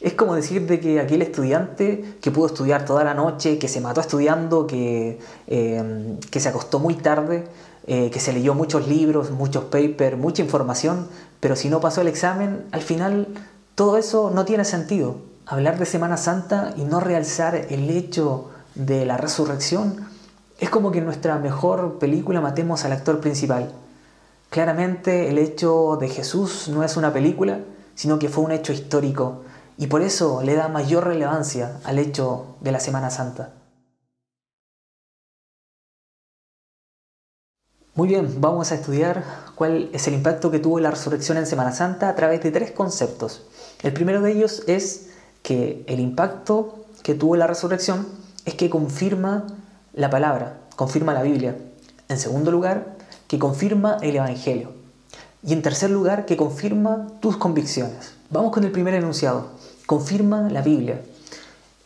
Es 0.00 0.14
como 0.14 0.34
decir 0.34 0.66
de 0.66 0.80
que 0.80 1.00
aquel 1.00 1.22
estudiante 1.22 2.16
que 2.20 2.30
pudo 2.30 2.46
estudiar 2.46 2.84
toda 2.84 3.04
la 3.04 3.14
noche, 3.14 3.58
que 3.58 3.68
se 3.68 3.80
mató 3.80 4.00
estudiando, 4.00 4.66
que, 4.66 5.18
em, 5.46 6.18
que 6.30 6.40
se 6.40 6.48
acostó 6.50 6.78
muy 6.78 6.94
tarde, 6.94 7.44
eh, 7.86 8.10
que 8.10 8.20
se 8.20 8.32
leyó 8.32 8.54
muchos 8.54 8.86
libros, 8.86 9.30
muchos 9.30 9.64
papers, 9.64 10.18
mucha 10.18 10.42
información, 10.42 11.08
pero 11.40 11.56
si 11.56 11.68
no 11.68 11.80
pasó 11.80 12.00
el 12.02 12.08
examen, 12.08 12.64
al 12.72 12.82
final 12.82 13.28
todo 13.74 13.96
eso 13.96 14.30
no 14.34 14.44
tiene 14.44 14.64
sentido. 14.64 15.16
Hablar 15.46 15.78
de 15.78 15.86
Semana 15.86 16.16
Santa 16.16 16.74
y 16.76 16.84
no 16.84 17.00
realzar 17.00 17.54
el 17.54 17.90
hecho 17.90 18.50
de 18.74 19.04
la 19.06 19.16
resurrección 19.16 20.13
es 20.58 20.70
como 20.70 20.92
que 20.92 20.98
en 20.98 21.04
nuestra 21.04 21.38
mejor 21.38 21.98
película 21.98 22.40
matemos 22.40 22.84
al 22.84 22.92
actor 22.92 23.20
principal. 23.20 23.72
Claramente 24.50 25.28
el 25.28 25.38
hecho 25.38 25.96
de 26.00 26.08
Jesús 26.08 26.68
no 26.68 26.84
es 26.84 26.96
una 26.96 27.12
película, 27.12 27.60
sino 27.94 28.18
que 28.18 28.28
fue 28.28 28.44
un 28.44 28.52
hecho 28.52 28.72
histórico 28.72 29.42
y 29.76 29.88
por 29.88 30.02
eso 30.02 30.42
le 30.42 30.54
da 30.54 30.68
mayor 30.68 31.06
relevancia 31.06 31.80
al 31.84 31.98
hecho 31.98 32.56
de 32.60 32.72
la 32.72 32.80
Semana 32.80 33.10
Santa. 33.10 33.52
Muy 37.96 38.08
bien, 38.08 38.40
vamos 38.40 38.72
a 38.72 38.74
estudiar 38.74 39.24
cuál 39.54 39.88
es 39.92 40.08
el 40.08 40.14
impacto 40.14 40.50
que 40.50 40.58
tuvo 40.58 40.80
la 40.80 40.90
resurrección 40.90 41.38
en 41.38 41.46
Semana 41.46 41.70
Santa 41.70 42.08
a 42.08 42.16
través 42.16 42.42
de 42.42 42.50
tres 42.50 42.72
conceptos. 42.72 43.42
El 43.82 43.92
primero 43.92 44.20
de 44.20 44.32
ellos 44.32 44.64
es 44.66 45.10
que 45.42 45.84
el 45.86 46.00
impacto 46.00 46.86
que 47.04 47.14
tuvo 47.14 47.36
la 47.36 47.46
resurrección 47.46 48.08
es 48.46 48.54
que 48.54 48.68
confirma 48.68 49.46
la 49.94 50.10
palabra, 50.10 50.60
confirma 50.76 51.14
la 51.14 51.22
Biblia. 51.22 51.56
En 52.08 52.18
segundo 52.18 52.50
lugar, 52.50 52.96
que 53.28 53.38
confirma 53.38 53.98
el 54.02 54.16
Evangelio. 54.16 54.72
Y 55.42 55.52
en 55.52 55.62
tercer 55.62 55.90
lugar, 55.90 56.26
que 56.26 56.36
confirma 56.36 57.06
tus 57.20 57.36
convicciones. 57.36 58.14
Vamos 58.30 58.52
con 58.52 58.64
el 58.64 58.72
primer 58.72 58.94
enunciado 58.94 59.48
confirma 59.86 60.48
la 60.50 60.62
Biblia. 60.62 61.02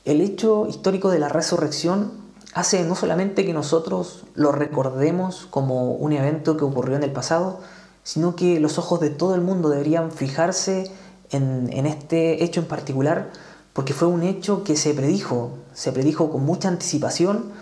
El 0.05 0.21
hecho 0.21 0.67
histórico 0.69 1.11
de 1.11 1.19
la 1.19 1.29
resurrección 1.29 2.13
hace 2.55 2.85
no 2.85 2.95
solamente 2.95 3.45
que 3.45 3.53
nosotros 3.53 4.25
lo 4.35 4.53
recordemos 4.53 5.47
como 5.51 5.93
un 5.93 6.13
evento 6.13 6.57
que 6.57 6.65
ocurrió 6.65 6.97
en 6.97 7.03
el 7.03 7.13
pasado, 7.13 7.61
sino 8.05 8.37
que 8.37 8.59
los 8.61 8.79
ojos 8.79 9.01
de 9.01 9.11
todo 9.11 9.35
el 9.35 9.43
mundo 9.43 9.69
deberían 9.69 10.13
fijarse 10.13 10.91
en, 11.31 11.87
este 11.87 12.43
hecho 12.43 12.61
en 12.61 12.67
particular, 12.67 13.31
porque 13.75 13.93
fue 13.93 14.09
un 14.09 14.23
hecho 14.23 14.65
que 14.65 14.77
se 14.77 14.95
predijo, 14.95 15.51
se 15.75 15.93
predijo 15.93 16.31
con 16.31 16.45
mucha 16.45 16.69
anticipación 16.69 17.53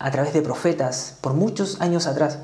a 0.00 0.10
través 0.10 0.32
de 0.32 0.42
profetas 0.42 1.16
por 1.20 1.34
muchos 1.34 1.80
años 1.80 2.08
atrás. 2.08 2.38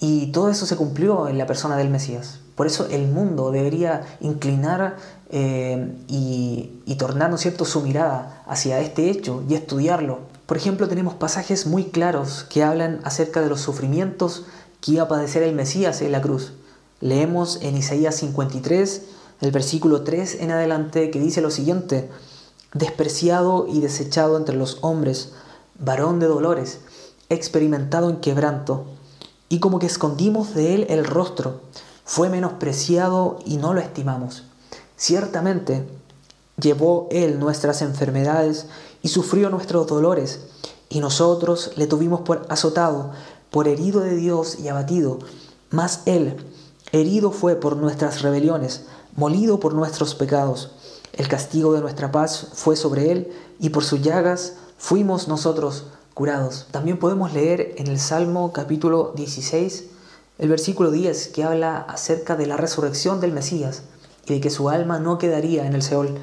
Y 0.00 0.32
todo 0.32 0.50
eso 0.50 0.64
se 0.64 0.76
cumplió 0.76 1.28
en 1.28 1.36
la 1.36 1.46
persona 1.46 1.76
del 1.76 1.90
Mesías. 1.90 2.40
Por 2.54 2.66
eso 2.66 2.86
el 2.88 3.08
mundo 3.08 3.50
debería 3.50 4.02
inclinar 4.20 4.96
eh, 5.30 5.92
y, 6.08 6.80
y, 6.86 6.94
tornar 6.94 7.30
¿no 7.30 7.36
cierto? 7.36 7.64
su 7.64 7.80
mirada 7.80 8.42
hacia 8.46 8.78
este 8.78 9.10
hecho 9.10 9.42
y 9.48 9.54
estudiarlo. 9.54 10.20
Por 10.46 10.56
ejemplo, 10.56 10.88
tenemos 10.88 11.14
pasajes 11.14 11.66
muy 11.66 11.84
claros 11.84 12.46
que 12.48 12.62
hablan 12.62 13.00
acerca 13.02 13.40
de 13.40 13.48
los 13.48 13.60
sufrimientos 13.60 14.44
que 14.80 14.92
iba 14.92 15.04
a 15.04 15.08
padecer 15.08 15.42
el 15.42 15.54
Mesías 15.54 16.00
en 16.00 16.12
la 16.12 16.22
cruz. 16.22 16.52
Leemos 17.00 17.58
en 17.62 17.76
Isaías 17.76 18.14
53, 18.16 19.02
el 19.40 19.50
versículo 19.50 20.04
3 20.04 20.36
en 20.40 20.52
adelante, 20.52 21.10
que 21.10 21.18
dice 21.18 21.40
lo 21.40 21.50
siguiente, 21.50 22.08
despreciado 22.72 23.66
y 23.68 23.80
desechado 23.80 24.36
entre 24.36 24.54
los 24.54 24.78
hombres, 24.82 25.32
varón 25.78 26.20
de 26.20 26.26
dolores, 26.26 26.80
experimentado 27.28 28.10
en 28.10 28.16
quebranto, 28.16 28.84
y 29.48 29.60
como 29.60 29.78
que 29.78 29.86
escondimos 29.86 30.54
de 30.54 30.74
él 30.74 30.86
el 30.88 31.04
rostro, 31.04 31.60
fue 32.04 32.28
menospreciado 32.28 33.38
y 33.44 33.56
no 33.56 33.72
lo 33.74 33.80
estimamos. 33.80 34.44
Ciertamente, 34.96 35.86
llevó 36.60 37.08
Él 37.10 37.38
nuestras 37.38 37.82
enfermedades 37.82 38.66
y 39.02 39.08
sufrió 39.08 39.50
nuestros 39.50 39.86
dolores, 39.86 40.40
y 40.88 41.00
nosotros 41.00 41.72
le 41.76 41.86
tuvimos 41.86 42.20
por 42.20 42.46
azotado, 42.48 43.10
por 43.50 43.68
herido 43.68 44.00
de 44.00 44.16
Dios 44.16 44.58
y 44.60 44.68
abatido. 44.68 45.18
Mas 45.70 46.02
Él, 46.06 46.36
herido 46.92 47.32
fue 47.32 47.56
por 47.56 47.76
nuestras 47.76 48.22
rebeliones, 48.22 48.84
molido 49.16 49.58
por 49.58 49.74
nuestros 49.74 50.14
pecados. 50.14 50.70
El 51.12 51.28
castigo 51.28 51.72
de 51.72 51.80
nuestra 51.80 52.12
paz 52.12 52.48
fue 52.52 52.76
sobre 52.76 53.10
Él, 53.10 53.32
y 53.58 53.70
por 53.70 53.84
sus 53.84 54.02
llagas 54.02 54.54
fuimos 54.78 55.28
nosotros 55.28 55.86
curados. 56.14 56.68
También 56.70 56.98
podemos 56.98 57.32
leer 57.32 57.74
en 57.76 57.88
el 57.88 57.98
Salmo 57.98 58.52
capítulo 58.52 59.12
16, 59.16 59.84
el 60.38 60.48
versículo 60.48 60.90
10, 60.90 61.28
que 61.28 61.44
habla 61.44 61.78
acerca 61.78 62.36
de 62.36 62.46
la 62.46 62.56
resurrección 62.56 63.20
del 63.20 63.32
Mesías 63.32 63.82
y 64.26 64.34
de 64.34 64.40
que 64.40 64.50
su 64.50 64.68
alma 64.68 64.98
no 64.98 65.18
quedaría 65.18 65.66
en 65.66 65.74
el 65.74 65.82
Seol. 65.82 66.18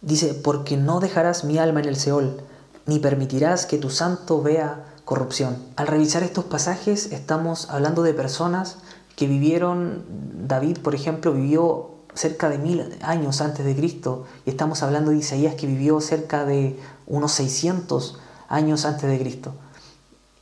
Dice, 0.00 0.34
porque 0.34 0.76
no 0.76 1.00
dejarás 1.00 1.44
mi 1.44 1.58
alma 1.58 1.80
en 1.80 1.86
el 1.86 1.96
Seol, 1.96 2.40
ni 2.86 2.98
permitirás 2.98 3.66
que 3.66 3.78
tu 3.78 3.90
santo 3.90 4.42
vea 4.42 4.84
corrupción. 5.04 5.56
Al 5.76 5.86
revisar 5.86 6.22
estos 6.22 6.44
pasajes 6.44 7.12
estamos 7.12 7.70
hablando 7.70 8.02
de 8.02 8.14
personas 8.14 8.76
que 9.16 9.26
vivieron, 9.26 10.04
David 10.46 10.78
por 10.78 10.94
ejemplo 10.94 11.32
vivió 11.32 11.90
cerca 12.14 12.48
de 12.48 12.58
mil 12.58 12.82
años 13.02 13.40
antes 13.40 13.64
de 13.64 13.76
Cristo 13.76 14.24
y 14.44 14.50
estamos 14.50 14.82
hablando 14.82 15.10
de 15.10 15.18
Isaías 15.18 15.54
que 15.54 15.66
vivió 15.66 16.00
cerca 16.00 16.44
de 16.44 16.78
unos 17.06 17.32
600 17.32 18.18
años 18.48 18.84
antes 18.84 19.08
de 19.08 19.18
Cristo. 19.18 19.52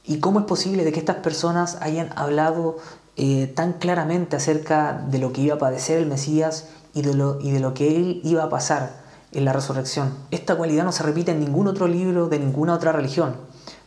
¿Y 0.05 0.19
cómo 0.21 0.41
es 0.41 0.47
posible 0.47 0.85
de 0.85 0.93
que 0.93 1.01
estas 1.01 1.17
personas 1.17 1.79
hayan 1.81 2.11
hablado 2.17 2.77
eh, 3.17 3.53
tan 3.55 3.75
claramente 3.75 4.37
acerca 4.37 4.93
de 5.09 5.19
lo 5.19 5.33
que 5.33 5.41
iba 5.41 5.55
a 5.55 5.59
padecer 5.59 5.99
el 5.99 6.07
Mesías 6.07 6.69
y 6.93 7.03
de, 7.03 7.15
lo, 7.15 7.41
y 7.41 7.53
de 7.53 7.61
lo 7.61 7.73
que 7.75 7.97
él 7.97 8.21
iba 8.25 8.45
a 8.45 8.51
pasar 8.51 9.03
en 9.33 9.45
la 9.45 9.53
resurrección? 9.53 10.13
Esta 10.31 10.57
cualidad 10.57 10.85
no 10.85 10.93
se 10.93 11.03
repite 11.03 11.33
en 11.33 11.41
ningún 11.41 11.69
otro 11.69 11.89
libro 11.89 12.29
de 12.29 12.39
ninguna 12.39 12.75
otra 12.75 12.93
religión, 12.93 13.37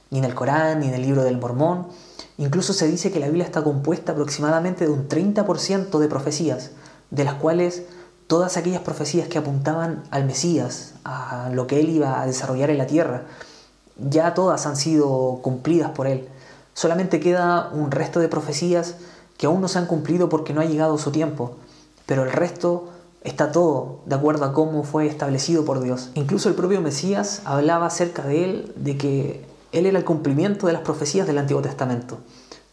ni 0.10 0.20
en 0.20 0.26
el 0.26 0.34
Corán, 0.34 0.80
ni 0.80 0.88
en 0.88 0.96
el 0.96 1.04
libro 1.04 1.24
del 1.24 1.38
Mormón. 1.38 1.88
Incluso 2.38 2.74
se 2.74 2.88
dice 2.88 3.12
que 3.12 3.20
la 3.20 3.28
Biblia 3.28 3.46
está 3.46 3.64
compuesta 3.64 4.14
aproximadamente 4.14 4.86
de 4.86 4.92
un 4.92 5.08
30% 5.08 6.00
de 6.00 6.08
profecías, 6.08 6.72
de 7.12 7.24
las 7.24 7.36
cuales 7.36 7.84
todas 8.28 8.58
aquellas 8.58 8.82
profecías 8.82 9.28
que 9.28 9.38
apuntaban 9.38 10.04
al 10.12 10.26
Mesías, 10.26 10.94
a 11.04 11.50
lo 11.54 11.66
que 11.66 11.80
él 11.80 11.90
iba 11.90 12.22
a 12.22 12.26
desarrollar 12.26 12.70
en 12.70 12.78
la 12.78 12.88
tierra, 12.88 13.24
ya 13.98 14.34
todas 14.34 14.66
han 14.66 14.76
sido 14.76 15.40
cumplidas 15.42 15.92
por 15.92 16.08
él. 16.08 16.28
Solamente 16.74 17.20
queda 17.20 17.70
un 17.74 17.90
resto 17.90 18.20
de 18.20 18.28
profecías 18.28 18.96
que 19.38 19.46
aún 19.46 19.62
no 19.62 19.68
se 19.68 19.80
han 19.80 19.88
cumplido 19.88 20.30
porque 20.30 20.54
no 20.54 20.62
ha 20.62 20.66
llegado 20.66 20.98
su 20.98 21.12
tiempo, 21.12 21.56
pero 22.06 22.24
el 22.24 22.32
resto 22.32 22.90
está 23.24 23.52
todo 23.52 24.00
de 24.06 24.16
acuerdo 24.16 24.46
a 24.46 24.54
cómo 24.54 24.84
fue 24.84 25.08
establecido 25.08 25.66
por 25.66 25.82
Dios. 25.82 26.12
Incluso 26.16 26.50
el 26.50 26.56
propio 26.56 26.82
Mesías 26.82 27.42
hablaba 27.46 27.88
acerca 27.88 28.24
de 28.24 28.46
él, 28.46 28.74
de 28.76 28.98
que 28.98 29.46
él 29.72 29.86
era 29.86 29.98
el 29.98 30.06
cumplimiento 30.06 30.68
de 30.68 30.74
las 30.74 30.82
profecías 30.82 31.28
del 31.28 31.38
Antiguo 31.38 31.62
Testamento. 31.62 32.20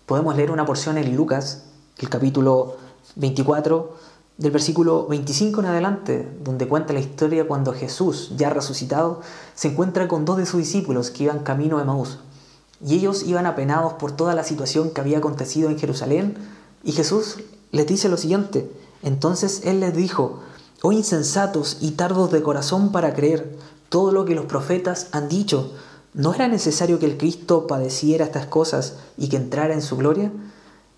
Podemos 0.06 0.36
leer 0.36 0.50
una 0.50 0.66
porción 0.66 0.98
en 0.98 1.16
Lucas, 1.16 1.64
el 1.98 2.08
capítulo 2.08 2.76
24, 3.16 3.96
del 4.36 4.50
versículo 4.50 5.06
25 5.06 5.60
en 5.60 5.66
adelante, 5.66 6.28
donde 6.42 6.66
cuenta 6.66 6.92
la 6.92 7.00
historia 7.00 7.46
cuando 7.46 7.72
Jesús, 7.72 8.32
ya 8.36 8.50
resucitado, 8.50 9.20
se 9.54 9.68
encuentra 9.68 10.08
con 10.08 10.24
dos 10.24 10.38
de 10.38 10.46
sus 10.46 10.58
discípulos 10.60 11.10
que 11.10 11.24
iban 11.24 11.40
camino 11.40 11.78
a 11.78 11.82
Emaús. 11.82 12.18
Y 12.84 12.94
ellos 12.94 13.22
iban 13.24 13.46
apenados 13.46 13.94
por 13.94 14.12
toda 14.12 14.34
la 14.34 14.42
situación 14.42 14.90
que 14.90 15.00
había 15.00 15.18
acontecido 15.18 15.70
en 15.70 15.78
Jerusalén, 15.78 16.36
y 16.82 16.92
Jesús 16.92 17.38
les 17.70 17.86
dice 17.86 18.08
lo 18.08 18.16
siguiente, 18.16 18.70
entonces 19.02 19.62
Él 19.64 19.80
les 19.80 19.94
dijo, 19.94 20.40
oh 20.82 20.92
insensatos 20.92 21.78
y 21.80 21.92
tardos 21.92 22.30
de 22.32 22.42
corazón 22.42 22.92
para 22.92 23.14
creer 23.14 23.56
todo 23.88 24.12
lo 24.12 24.24
que 24.24 24.34
los 24.34 24.46
profetas 24.46 25.08
han 25.12 25.28
dicho, 25.28 25.72
¿no 26.12 26.34
era 26.34 26.48
necesario 26.48 26.98
que 26.98 27.06
el 27.06 27.16
Cristo 27.16 27.66
padeciera 27.66 28.24
estas 28.24 28.46
cosas 28.46 28.94
y 29.16 29.28
que 29.28 29.36
entrara 29.36 29.74
en 29.74 29.82
su 29.82 29.96
gloria? 29.96 30.32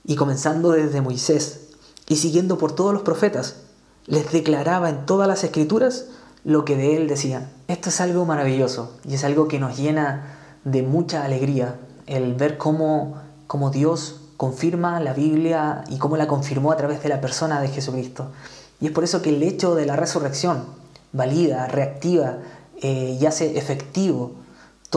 Y 0.05 0.16
comenzando 0.16 0.71
desde 0.71 1.02
Moisés, 1.02 1.65
y 2.09 2.17
siguiendo 2.17 2.59
por 2.59 2.73
todos 2.73 2.93
los 2.93 3.03
profetas, 3.03 3.57
les 4.07 4.31
declaraba 4.31 4.89
en 4.89 5.07
todas 5.07 5.29
las 5.29 5.45
escrituras 5.45 6.07
lo 6.45 6.65
que 6.65 6.77
de 6.77 6.97
él 6.97 7.09
decían. 7.09 7.51
Esto 7.69 7.89
es 7.89 8.01
algo 8.01 8.25
maravilloso 8.25 8.97
y 9.09 9.15
es 9.15 9.25
algo 9.25 9.49
que 9.49 9.59
nos 9.59 9.77
llena 9.77 10.37
de 10.65 10.83
mucha 10.83 11.25
alegría, 11.25 11.77
el 12.07 12.35
ver 12.35 12.57
cómo, 12.57 13.21
cómo 13.47 13.71
Dios 13.71 14.21
confirma 14.37 15.01
la 15.01 15.13
Biblia 15.13 15.85
y 15.89 15.99
cómo 15.99 16.17
la 16.17 16.29
confirmó 16.29 16.73
a 16.73 16.77
través 16.77 17.03
de 17.03 17.09
la 17.09 17.21
persona 17.21 17.61
de 17.61 17.69
Jesucristo. 17.69 18.31
Y 18.81 18.87
es 18.87 18.93
por 18.93 19.05
eso 19.05 19.23
que 19.23 19.31
el 19.31 19.43
hecho 19.43 19.75
de 19.75 19.87
la 19.87 19.97
resurrección 19.97 20.65
valida, 21.13 21.67
reactiva 21.67 22.39
eh, 22.83 23.17
y 23.21 23.27
hace 23.27 23.59
efectivo 23.59 24.33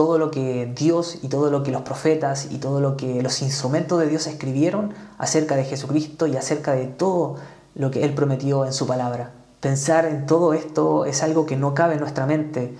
todo 0.00 0.16
lo 0.16 0.30
que 0.30 0.64
Dios 0.74 1.18
y 1.20 1.28
todo 1.28 1.50
lo 1.50 1.62
que 1.62 1.70
los 1.70 1.82
profetas 1.82 2.48
y 2.50 2.56
todo 2.56 2.80
lo 2.80 2.96
que 2.96 3.22
los 3.22 3.42
instrumentos 3.42 4.00
de 4.00 4.06
Dios 4.06 4.26
escribieron 4.26 4.94
acerca 5.18 5.56
de 5.56 5.64
Jesucristo 5.64 6.26
y 6.26 6.38
acerca 6.38 6.72
de 6.72 6.86
todo 6.86 7.36
lo 7.74 7.90
que 7.90 8.02
Él 8.02 8.14
prometió 8.14 8.64
en 8.64 8.72
su 8.72 8.86
palabra. 8.86 9.32
Pensar 9.60 10.06
en 10.06 10.24
todo 10.24 10.54
esto 10.54 11.04
es 11.04 11.22
algo 11.22 11.44
que 11.44 11.56
no 11.56 11.74
cabe 11.74 11.96
en 11.96 12.00
nuestra 12.00 12.24
mente, 12.24 12.78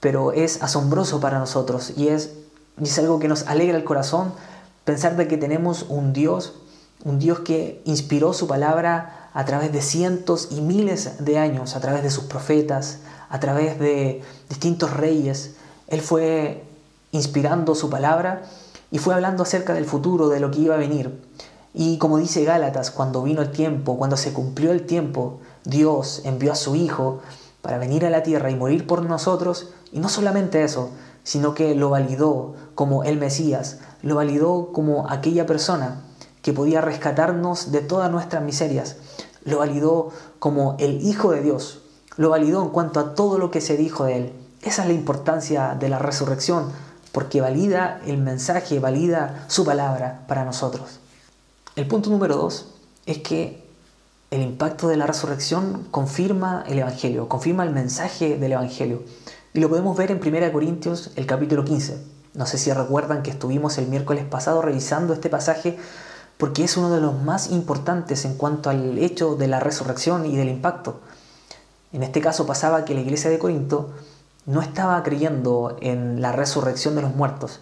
pero 0.00 0.32
es 0.32 0.62
asombroso 0.62 1.20
para 1.20 1.38
nosotros 1.38 1.92
y 1.94 2.08
es, 2.08 2.32
es 2.80 2.98
algo 2.98 3.18
que 3.18 3.28
nos 3.28 3.46
alegra 3.48 3.76
el 3.76 3.84
corazón 3.84 4.32
pensar 4.86 5.14
de 5.18 5.28
que 5.28 5.36
tenemos 5.36 5.84
un 5.90 6.14
Dios, 6.14 6.54
un 7.04 7.18
Dios 7.18 7.40
que 7.40 7.82
inspiró 7.84 8.32
su 8.32 8.46
palabra 8.46 9.28
a 9.34 9.44
través 9.44 9.74
de 9.74 9.82
cientos 9.82 10.48
y 10.50 10.62
miles 10.62 11.22
de 11.22 11.36
años, 11.36 11.76
a 11.76 11.80
través 11.80 12.02
de 12.02 12.08
sus 12.08 12.24
profetas, 12.24 13.00
a 13.28 13.40
través 13.40 13.78
de 13.78 14.22
distintos 14.48 14.94
reyes, 14.94 15.55
él 15.88 16.00
fue 16.00 16.64
inspirando 17.12 17.74
su 17.74 17.90
palabra 17.90 18.42
y 18.90 18.98
fue 18.98 19.14
hablando 19.14 19.42
acerca 19.42 19.74
del 19.74 19.84
futuro, 19.84 20.28
de 20.28 20.40
lo 20.40 20.50
que 20.50 20.60
iba 20.60 20.74
a 20.74 20.78
venir. 20.78 21.20
Y 21.74 21.98
como 21.98 22.18
dice 22.18 22.44
Gálatas, 22.44 22.90
cuando 22.90 23.22
vino 23.22 23.42
el 23.42 23.50
tiempo, 23.50 23.98
cuando 23.98 24.16
se 24.16 24.32
cumplió 24.32 24.72
el 24.72 24.86
tiempo, 24.86 25.40
Dios 25.64 26.22
envió 26.24 26.52
a 26.52 26.56
su 26.56 26.74
Hijo 26.74 27.20
para 27.60 27.78
venir 27.78 28.06
a 28.06 28.10
la 28.10 28.22
tierra 28.22 28.50
y 28.50 28.54
morir 28.54 28.86
por 28.86 29.02
nosotros. 29.02 29.70
Y 29.92 29.98
no 29.98 30.08
solamente 30.08 30.62
eso, 30.62 30.90
sino 31.22 31.54
que 31.54 31.74
lo 31.74 31.90
validó 31.90 32.54
como 32.74 33.04
el 33.04 33.18
Mesías, 33.18 33.78
lo 34.02 34.14
validó 34.14 34.72
como 34.72 35.10
aquella 35.10 35.44
persona 35.46 36.02
que 36.40 36.52
podía 36.52 36.80
rescatarnos 36.80 37.72
de 37.72 37.80
todas 37.80 38.10
nuestras 38.10 38.42
miserias, 38.42 38.96
lo 39.44 39.58
validó 39.58 40.10
como 40.38 40.76
el 40.78 41.02
Hijo 41.02 41.32
de 41.32 41.42
Dios, 41.42 41.82
lo 42.16 42.30
validó 42.30 42.62
en 42.62 42.68
cuanto 42.68 43.00
a 43.00 43.14
todo 43.14 43.38
lo 43.38 43.50
que 43.50 43.60
se 43.60 43.76
dijo 43.76 44.04
de 44.04 44.16
él. 44.16 44.32
Esa 44.66 44.82
es 44.82 44.88
la 44.88 44.94
importancia 44.94 45.76
de 45.78 45.88
la 45.88 46.00
resurrección, 46.00 46.72
porque 47.12 47.40
valida 47.40 48.00
el 48.04 48.18
mensaje, 48.18 48.80
valida 48.80 49.44
su 49.46 49.64
palabra 49.64 50.24
para 50.26 50.44
nosotros. 50.44 50.98
El 51.76 51.86
punto 51.86 52.10
número 52.10 52.34
dos 52.34 52.74
es 53.06 53.18
que 53.18 53.64
el 54.32 54.42
impacto 54.42 54.88
de 54.88 54.96
la 54.96 55.06
resurrección 55.06 55.86
confirma 55.92 56.64
el 56.66 56.80
Evangelio, 56.80 57.28
confirma 57.28 57.62
el 57.62 57.70
mensaje 57.70 58.38
del 58.38 58.54
Evangelio. 58.54 59.04
Y 59.54 59.60
lo 59.60 59.68
podemos 59.68 59.96
ver 59.96 60.10
en 60.10 60.18
1 60.20 60.52
Corintios, 60.52 61.12
el 61.14 61.26
capítulo 61.26 61.64
15. 61.64 62.02
No 62.34 62.44
sé 62.46 62.58
si 62.58 62.72
recuerdan 62.72 63.22
que 63.22 63.30
estuvimos 63.30 63.78
el 63.78 63.86
miércoles 63.86 64.24
pasado 64.24 64.62
revisando 64.62 65.14
este 65.14 65.30
pasaje 65.30 65.78
porque 66.38 66.64
es 66.64 66.76
uno 66.76 66.92
de 66.92 67.00
los 67.00 67.22
más 67.22 67.52
importantes 67.52 68.24
en 68.24 68.34
cuanto 68.34 68.68
al 68.68 68.98
hecho 68.98 69.36
de 69.36 69.46
la 69.46 69.60
resurrección 69.60 70.26
y 70.26 70.34
del 70.34 70.48
impacto. 70.48 70.98
En 71.92 72.02
este 72.02 72.20
caso 72.20 72.46
pasaba 72.46 72.84
que 72.84 72.94
la 72.94 73.00
iglesia 73.00 73.30
de 73.30 73.38
Corinto 73.38 73.92
no 74.46 74.62
estaba 74.62 75.02
creyendo 75.02 75.76
en 75.80 76.22
la 76.22 76.32
resurrección 76.32 76.94
de 76.94 77.02
los 77.02 77.14
muertos. 77.14 77.60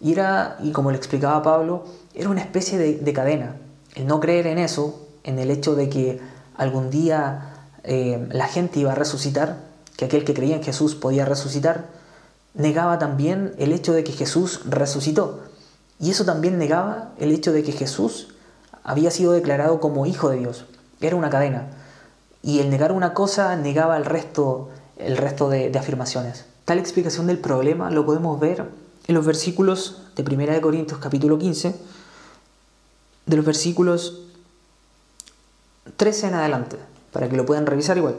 Y, 0.00 0.12
era, 0.12 0.56
y 0.62 0.70
como 0.70 0.90
le 0.90 0.96
explicaba 0.96 1.42
Pablo, 1.42 1.84
era 2.14 2.30
una 2.30 2.40
especie 2.40 2.78
de, 2.78 3.12
cadena. 3.12 3.56
El 3.94 4.06
no 4.06 4.20
creer 4.20 4.46
en 4.46 4.58
eso, 4.58 5.06
en 5.24 5.38
el 5.38 5.50
hecho 5.50 5.74
de 5.74 5.88
que 5.88 6.20
algún 6.56 6.90
día 6.90 7.66
eh, 7.82 8.26
la 8.30 8.46
gente 8.46 8.78
iba 8.78 8.92
a 8.92 8.94
resucitar, 8.94 9.58
que 9.96 10.06
aquel 10.06 10.24
que 10.24 10.32
creía 10.32 10.56
en 10.56 10.62
Jesús 10.62 10.94
podía 10.94 11.24
resucitar, 11.24 11.88
negaba 12.54 12.98
también 12.98 13.52
el 13.58 13.72
hecho 13.72 13.92
de 13.92 14.04
que 14.04 14.12
Jesús 14.12 14.62
resucitó. 14.64 15.40
Y 15.98 16.10
eso 16.10 16.24
también 16.24 16.58
negaba 16.58 17.12
el 17.18 17.32
hecho 17.32 17.52
de 17.52 17.62
que 17.62 17.72
Jesús 17.72 18.28
había 18.84 19.10
sido 19.10 19.32
declarado 19.32 19.80
como 19.80 20.06
hijo 20.06 20.30
de 20.30 20.38
Dios. 20.38 20.64
Era 21.00 21.16
una 21.16 21.28
cadena. 21.28 21.68
Y 22.42 22.60
el 22.60 22.70
negar 22.70 22.92
una 22.92 23.12
cosa 23.12 23.54
negaba 23.56 23.98
el 23.98 24.06
resto 24.06 24.70
el 25.04 25.16
resto 25.16 25.48
de, 25.48 25.76
afirmaciones. 25.78 26.44
Tal 26.64 26.78
explicación 26.78 27.26
del 27.26 27.38
problema 27.38 27.90
lo 27.90 28.06
podemos 28.06 28.38
ver 28.38 28.68
en 29.06 29.14
los 29.14 29.24
versículos 29.24 30.02
de 30.16 30.22
1 30.22 30.52
de 30.52 30.60
Corintios 30.60 31.00
capítulo 31.00 31.38
15, 31.38 31.74
de 33.26 33.36
los 33.36 33.44
versículos 33.44 34.20
13 35.96 36.28
en 36.28 36.34
adelante, 36.34 36.76
para 37.12 37.28
que 37.28 37.36
lo 37.36 37.46
puedan 37.46 37.66
revisar 37.66 37.96
igual. 37.96 38.16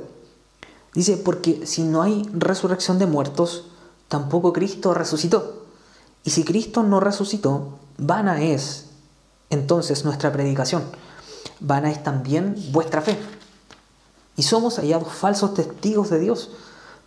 Dice, 0.94 1.18
porque 1.18 1.66
si 1.66 1.84
no 1.84 2.02
hay 2.02 2.28
resurrección 2.34 3.00
de 3.00 3.06
muertos, 3.06 3.66
tampoco 4.08 4.52
Cristo 4.52 4.94
resucitó. 4.94 5.66
Y 6.24 6.32
si 6.32 6.44
Cristo 6.44 6.84
no 6.84 7.00
resucitó, 7.00 7.80
vana 7.98 8.44
es 8.44 8.88
entonces 9.50 10.04
nuestra 10.04 10.32
predicación. 10.34 10.84
Vana 11.60 11.92
es 11.92 12.04
también 12.04 12.56
vuestra 12.72 13.02
fe. 13.02 13.18
Y 14.36 14.44
somos 14.44 14.78
hallados 14.78 15.14
falsos 15.14 15.54
testigos 15.54 16.10
de 16.10 16.20
Dios 16.20 16.52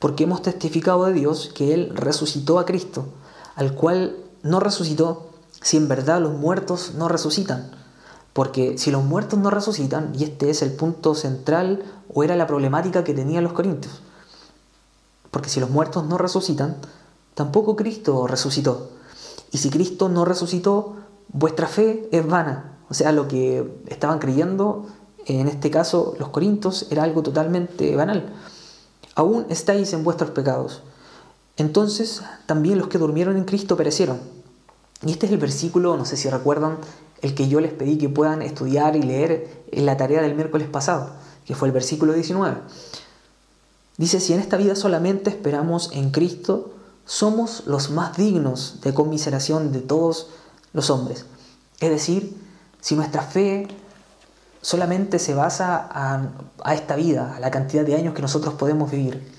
porque 0.04 0.24
hemos 0.24 0.42
testificado 0.42 1.06
de 1.06 1.14
Dios 1.14 1.50
que 1.54 1.72
Él 1.72 1.90
resucitó 1.94 2.58
a 2.58 2.66
Cristo, 2.66 3.06
al 3.54 3.74
cual 3.74 4.18
no 4.42 4.60
resucitó 4.60 5.30
si 5.62 5.78
en 5.78 5.88
verdad 5.88 6.20
los 6.20 6.34
muertos 6.34 6.92
no 6.94 7.08
resucitan. 7.08 7.70
Porque 8.34 8.76
si 8.76 8.90
los 8.90 9.02
muertos 9.02 9.38
no 9.38 9.48
resucitan, 9.48 10.12
y 10.14 10.24
este 10.24 10.50
es 10.50 10.60
el 10.60 10.72
punto 10.72 11.14
central 11.14 11.84
o 12.12 12.22
era 12.22 12.36
la 12.36 12.46
problemática 12.46 13.02
que 13.02 13.14
tenían 13.14 13.44
los 13.44 13.54
corintios, 13.54 14.02
porque 15.30 15.48
si 15.48 15.58
los 15.58 15.70
muertos 15.70 16.04
no 16.04 16.18
resucitan, 16.18 16.76
tampoco 17.32 17.74
Cristo 17.74 18.26
resucitó. 18.26 18.90
Y 19.52 19.56
si 19.56 19.70
Cristo 19.70 20.10
no 20.10 20.26
resucitó, 20.26 20.96
vuestra 21.32 21.66
fe 21.66 22.10
es 22.12 22.26
vana. 22.26 22.76
O 22.90 22.92
sea, 22.92 23.10
lo 23.10 23.26
que 23.26 23.80
estaban 23.86 24.18
creyendo, 24.18 24.84
en 25.24 25.48
este 25.48 25.70
caso 25.70 26.14
los 26.18 26.28
corintios, 26.28 26.88
era 26.90 27.04
algo 27.04 27.22
totalmente 27.22 27.96
banal. 27.96 28.34
Aún 29.14 29.46
estáis 29.48 29.92
en 29.92 30.04
vuestros 30.04 30.30
pecados. 30.30 30.82
Entonces 31.56 32.22
también 32.46 32.78
los 32.78 32.88
que 32.88 32.98
durmieron 32.98 33.36
en 33.36 33.44
Cristo 33.44 33.76
perecieron. 33.76 34.20
Y 35.04 35.12
este 35.12 35.26
es 35.26 35.32
el 35.32 35.38
versículo, 35.38 35.96
no 35.96 36.04
sé 36.04 36.16
si 36.16 36.28
recuerdan, 36.28 36.78
el 37.22 37.34
que 37.34 37.48
yo 37.48 37.60
les 37.60 37.72
pedí 37.72 37.96
que 37.98 38.08
puedan 38.08 38.42
estudiar 38.42 38.96
y 38.96 39.02
leer 39.02 39.64
en 39.70 39.86
la 39.86 39.96
tarea 39.96 40.22
del 40.22 40.34
miércoles 40.34 40.68
pasado, 40.68 41.10
que 41.44 41.54
fue 41.54 41.68
el 41.68 41.72
versículo 41.72 42.12
19. 42.12 42.56
Dice, 43.96 44.20
si 44.20 44.32
en 44.32 44.40
esta 44.40 44.56
vida 44.56 44.74
solamente 44.74 45.30
esperamos 45.30 45.90
en 45.92 46.10
Cristo, 46.10 46.74
somos 47.06 47.64
los 47.66 47.90
más 47.90 48.16
dignos 48.16 48.80
de 48.82 48.94
conmiseración 48.94 49.72
de 49.72 49.80
todos 49.80 50.28
los 50.72 50.90
hombres. 50.90 51.26
Es 51.80 51.90
decir, 51.90 52.36
si 52.80 52.96
nuestra 52.96 53.22
fe 53.22 53.68
solamente 54.64 55.18
se 55.18 55.34
basa 55.34 55.86
a, 55.92 56.72
esta 56.72 56.96
vida, 56.96 57.34
a 57.36 57.40
la 57.40 57.50
cantidad 57.50 57.84
de 57.84 57.96
años 57.96 58.14
que 58.14 58.22
nosotros 58.22 58.54
podemos 58.54 58.90
vivir, 58.90 59.30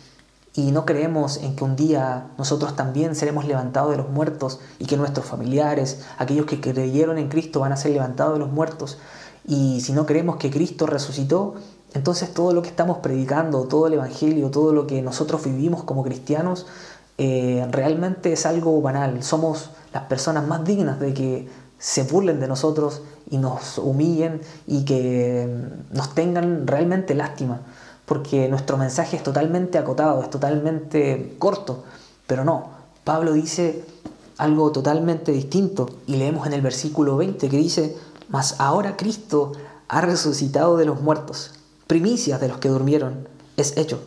y 0.54 0.72
no 0.72 0.86
creemos 0.86 1.38
en 1.38 1.56
que 1.56 1.64
un 1.64 1.76
día 1.76 2.28
nosotros 2.38 2.76
también 2.76 3.16
seremos 3.16 3.46
levantados 3.46 3.90
de 3.90 3.98
los 3.98 4.10
muertos 4.10 4.60
y 4.78 4.86
que 4.86 4.98
nuestros 4.98 5.26
familiares, 5.26 6.06
aquellos 6.20 6.46
que 6.46 6.62
creyeron 6.62 7.18
en 7.18 7.28
Cristo, 7.28 7.60
van 7.60 7.74
a 7.74 7.76
ser 7.76 7.92
levantados 7.92 8.34
de 8.34 8.40
los 8.40 8.52
muertos, 8.52 9.00
y 9.48 9.82
si 9.82 9.94
no 9.94 10.06
creemos 10.06 10.36
que 10.36 10.52
Cristo 10.52 10.86
resucitó, 10.86 11.56
entonces 11.96 12.32
todo 12.32 12.54
lo 12.54 12.62
que 12.62 12.70
estamos 12.70 13.00
predicando, 13.00 13.64
todo 13.64 13.88
el 13.88 13.94
Evangelio, 13.94 14.52
todo 14.52 14.74
lo 14.74 14.86
que 14.86 15.02
nosotros 15.02 15.44
vivimos 15.44 15.84
como 15.84 16.04
cristianos, 16.04 16.68
eh, 17.18 17.66
realmente 17.72 18.32
es 18.32 18.46
algo 18.46 18.80
banal. 18.80 19.24
Somos 19.24 19.72
las 19.92 20.04
personas 20.04 20.46
más 20.46 20.64
dignas 20.66 21.00
de 21.00 21.14
que 21.16 21.48
se 21.80 22.04
burlen 22.04 22.40
de 22.40 22.48
nosotros 22.48 23.02
y 23.30 23.38
nos 23.38 23.78
humillen 23.78 24.42
y 24.68 24.86
que 24.86 25.48
nos 25.92 26.14
tengan 26.14 26.68
realmente 26.68 27.16
lástima, 27.16 27.62
porque 28.06 28.48
nuestro 28.50 28.78
mensaje 28.78 29.18
es 29.18 29.24
totalmente 29.24 29.78
acotado, 29.78 30.22
es 30.22 30.30
totalmente 30.30 31.36
corto, 31.40 31.84
pero 32.28 32.44
no, 32.44 32.70
Pablo 33.04 33.34
dice 33.34 33.84
algo 34.38 34.72
totalmente 34.72 35.32
distinto 35.32 35.90
y 36.08 36.18
leemos 36.18 36.46
en 36.48 36.54
el 36.54 36.62
versículo 36.62 37.18
20 37.18 37.50
que 37.50 37.58
dice, 37.58 37.96
mas 38.30 38.56
ahora 38.60 38.98
Cristo 38.98 39.54
ha 39.88 40.02
resucitado 40.02 40.78
de 40.78 40.86
los 40.86 41.02
muertos 41.02 41.52
primicias 41.88 42.42
de 42.42 42.48
los 42.48 42.58
que 42.58 42.70
durmieron, 42.70 43.28
es 43.58 43.78
hecho. 43.78 44.00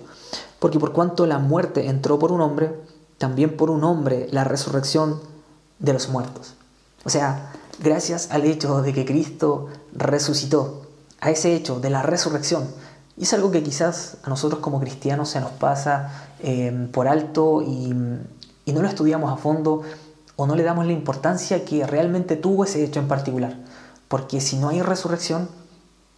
Porque 0.58 0.78
por 0.78 0.92
cuanto 0.92 1.26
la 1.26 1.38
muerte 1.38 1.86
entró 1.86 2.18
por 2.18 2.32
un 2.32 2.40
hombre, 2.40 2.74
también 3.16 3.56
por 3.56 3.70
un 3.70 3.84
hombre 3.84 4.28
la 4.30 4.44
resurrección 4.44 5.20
de 5.78 5.92
los 5.92 6.08
muertos. 6.08 6.54
O 7.08 7.10
sea, 7.10 7.52
gracias 7.78 8.28
al 8.32 8.44
hecho 8.44 8.82
de 8.82 8.92
que 8.92 9.06
Cristo 9.06 9.68
resucitó, 9.94 10.82
a 11.22 11.30
ese 11.30 11.54
hecho 11.54 11.80
de 11.80 11.88
la 11.88 12.02
resurrección, 12.02 12.68
y 13.16 13.22
es 13.22 13.32
algo 13.32 13.50
que 13.50 13.62
quizás 13.62 14.18
a 14.24 14.28
nosotros 14.28 14.60
como 14.60 14.78
cristianos 14.78 15.30
se 15.30 15.40
nos 15.40 15.52
pasa 15.52 16.28
eh, 16.40 16.86
por 16.92 17.08
alto 17.08 17.62
y, 17.62 17.94
y 18.66 18.72
no 18.74 18.82
lo 18.82 18.88
estudiamos 18.88 19.32
a 19.32 19.38
fondo 19.38 19.84
o 20.36 20.46
no 20.46 20.54
le 20.54 20.62
damos 20.62 20.84
la 20.84 20.92
importancia 20.92 21.64
que 21.64 21.86
realmente 21.86 22.36
tuvo 22.36 22.64
ese 22.64 22.84
hecho 22.84 23.00
en 23.00 23.08
particular. 23.08 23.56
Porque 24.08 24.42
si 24.42 24.58
no 24.58 24.68
hay 24.68 24.82
resurrección, 24.82 25.48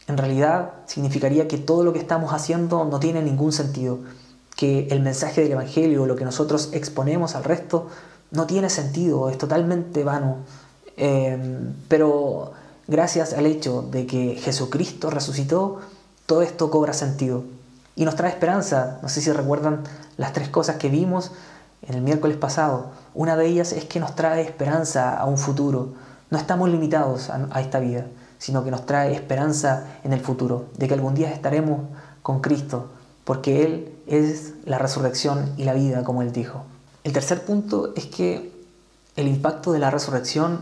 en 0.08 0.18
realidad 0.18 0.72
significaría 0.86 1.46
que 1.46 1.58
todo 1.58 1.84
lo 1.84 1.92
que 1.92 2.00
estamos 2.00 2.32
haciendo 2.32 2.84
no 2.84 2.98
tiene 2.98 3.22
ningún 3.22 3.52
sentido, 3.52 4.00
que 4.56 4.88
el 4.88 5.02
mensaje 5.02 5.40
del 5.40 5.52
Evangelio, 5.52 6.06
lo 6.06 6.16
que 6.16 6.24
nosotros 6.24 6.70
exponemos 6.72 7.36
al 7.36 7.44
resto, 7.44 7.86
no 8.32 8.48
tiene 8.48 8.70
sentido, 8.70 9.30
es 9.30 9.38
totalmente 9.38 10.02
vano. 10.02 10.38
Em, 11.00 11.74
pero 11.88 12.52
gracias 12.86 13.32
al 13.32 13.46
hecho 13.46 13.82
de 13.82 14.06
que 14.06 14.36
Jesucristo 14.36 15.08
resucitó, 15.08 15.80
todo 16.26 16.42
esto 16.42 16.70
cobra 16.70 16.92
sentido 16.92 17.42
y 17.96 18.04
nos 18.04 18.16
trae 18.16 18.30
esperanza. 18.30 18.98
No 19.02 19.08
sé 19.08 19.20
si 19.20 19.32
recuerdan 19.32 19.82
las 20.16 20.32
tres 20.32 20.48
cosas 20.48 20.76
que 20.76 20.90
vimos 20.90 21.32
en 21.82 21.94
el 21.94 22.02
miércoles 22.02 22.36
pasado. 22.36 22.90
Una 23.14 23.36
de 23.36 23.46
ellas 23.46 23.72
es 23.72 23.86
que 23.86 23.98
nos 23.98 24.14
trae 24.14 24.42
esperanza 24.42 25.16
a 25.16 25.24
un 25.24 25.38
futuro. 25.38 25.94
No 26.30 26.38
estamos 26.38 26.68
limitados 26.68 27.30
a 27.30 27.60
esta 27.60 27.80
vida 27.80 28.06
sino 28.40 28.64
que 28.64 28.70
nos 28.70 28.86
trae 28.86 29.12
esperanza 29.12 29.84
en 30.02 30.14
el 30.14 30.20
futuro, 30.20 30.64
de 30.78 30.88
que 30.88 30.94
algún 30.94 31.14
día 31.14 31.30
estaremos 31.30 31.82
con 32.22 32.40
Cristo, 32.40 32.88
porque 33.24 33.62
Él 33.64 33.92
es 34.06 34.54
la 34.64 34.78
resurrección 34.78 35.52
y 35.58 35.64
la 35.64 35.74
vida, 35.74 36.02
como 36.04 36.22
Él 36.22 36.32
dijo. 36.32 36.64
El 37.04 37.12
tercer 37.12 37.44
punto 37.44 37.92
es 37.96 38.06
que 38.06 38.50
el 39.14 39.28
impacto 39.28 39.72
de 39.72 39.78
la 39.78 39.90
resurrección 39.90 40.60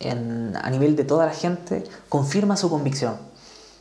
a 0.00 0.70
nivel 0.70 0.96
de 0.96 1.04
toda 1.04 1.26
la 1.26 1.32
gente 1.32 1.84
confirma 2.08 2.56
su 2.56 2.70
convicción. 2.70 3.16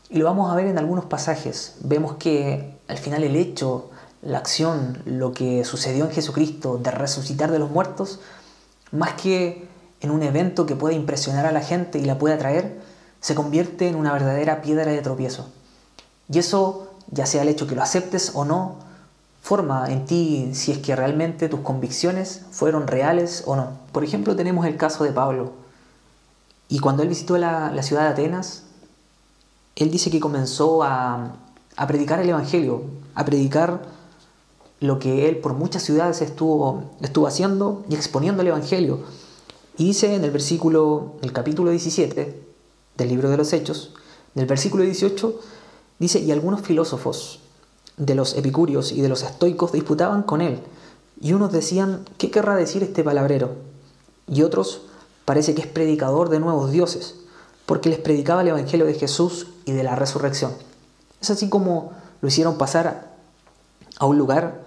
Y 0.09 0.17
lo 0.17 0.25
vamos 0.25 0.51
a 0.51 0.55
ver 0.55 0.67
en 0.67 0.77
algunos 0.77 1.05
pasajes. 1.05 1.75
Vemos 1.81 2.15
que 2.15 2.75
al 2.87 2.97
final 2.97 3.23
el 3.23 3.35
hecho, 3.35 3.89
la 4.21 4.39
acción, 4.39 5.01
lo 5.05 5.31
que 5.31 5.63
sucedió 5.63 6.05
en 6.05 6.11
Jesucristo 6.11 6.77
de 6.77 6.91
resucitar 6.91 7.51
de 7.51 7.59
los 7.59 7.69
muertos, 7.69 8.19
más 8.91 9.13
que 9.13 9.67
en 10.01 10.11
un 10.11 10.23
evento 10.23 10.65
que 10.65 10.75
pueda 10.75 10.95
impresionar 10.95 11.45
a 11.45 11.51
la 11.51 11.61
gente 11.61 11.99
y 11.99 12.05
la 12.05 12.17
pueda 12.17 12.35
atraer, 12.35 12.79
se 13.21 13.35
convierte 13.35 13.87
en 13.87 13.95
una 13.95 14.13
verdadera 14.13 14.61
piedra 14.61 14.91
de 14.91 15.01
tropiezo. 15.01 15.49
Y 16.31 16.39
eso, 16.39 16.93
ya 17.11 17.25
sea 17.25 17.41
el 17.41 17.49
hecho 17.49 17.67
que 17.67 17.75
lo 17.75 17.83
aceptes 17.83 18.31
o 18.33 18.45
no, 18.45 18.77
forma 19.41 19.91
en 19.91 20.05
ti 20.05 20.51
si 20.53 20.71
es 20.71 20.79
que 20.79 20.95
realmente 20.95 21.49
tus 21.49 21.61
convicciones 21.61 22.41
fueron 22.51 22.87
reales 22.87 23.43
o 23.45 23.55
no. 23.55 23.71
Por 23.91 24.03
ejemplo, 24.03 24.35
tenemos 24.35 24.65
el 24.65 24.77
caso 24.77 25.03
de 25.03 25.11
Pablo. 25.11 25.53
Y 26.69 26.79
cuando 26.79 27.01
él 27.01 27.09
visitó 27.09 27.37
la, 27.37 27.81
ciudad 27.81 28.03
de 28.03 28.09
Atenas, 28.09 28.63
él 29.75 29.89
dice 29.89 30.11
que 30.11 30.19
comenzó 30.19 30.83
a, 30.83 31.35
a 31.75 31.87
predicar 31.87 32.19
el 32.19 32.29
Evangelio, 32.29 32.83
a 33.15 33.25
predicar 33.25 33.81
lo 34.79 34.99
que 34.99 35.27
él 35.27 35.37
por 35.37 35.53
muchas 35.53 35.83
ciudades 35.83 36.21
estuvo, 36.21 36.83
estuvo 37.01 37.27
haciendo 37.27 37.83
y 37.89 37.95
exponiendo 37.95 38.43
el 38.43 38.49
Evangelio. 38.49 38.99
Y 39.77 39.85
dice 39.85 40.13
en 40.13 40.23
el 40.23 40.31
versículo, 40.31 41.13
el 41.21 41.33
capítulo 41.33 41.71
17, 41.71 42.43
del 42.97 43.09
libro 43.09 43.29
de 43.29 43.37
los 43.37 43.51
Hechos, 43.51 43.93
del 44.35 44.45
versículo 44.45 44.83
18, 44.83 45.39
dice, 45.97 46.19
y 46.19 46.31
algunos 46.31 46.61
filósofos 46.61 47.39
de 47.97 48.13
los 48.13 48.35
epicúreos 48.35 48.91
y 48.91 49.01
de 49.01 49.09
los 49.09 49.23
estoicos 49.23 49.71
disputaban 49.71 50.23
con 50.23 50.41
él, 50.41 50.59
y 51.19 51.33
unos 51.33 51.51
decían, 51.51 52.05
¿qué 52.17 52.29
querrá 52.29 52.55
decir 52.55 52.83
este 52.83 53.03
palabrero? 53.03 53.55
Y 54.27 54.43
otros, 54.43 54.83
parece 55.29 55.53
que 55.53 55.61
es 55.61 55.67
predicador 55.67 56.29
de 56.29 56.39
nuevos 56.39 56.71
dioses, 56.71 57.13
porque 57.67 57.89
les 57.89 57.99
predicaba 57.99 58.41
el 58.41 58.47
Evangelio 58.47 58.87
de 58.87 58.95
Jesús 58.95 59.45
y 59.63 59.73
de 59.73 59.83
la 59.83 59.95
resurrección. 59.95 60.53
Es 61.21 61.29
así 61.29 61.49
como 61.49 61.91
lo 62.19 62.29
hicieron 62.29 62.57
pasar 62.57 63.11
a 63.99 64.05
un 64.07 64.17
lugar, 64.17 64.63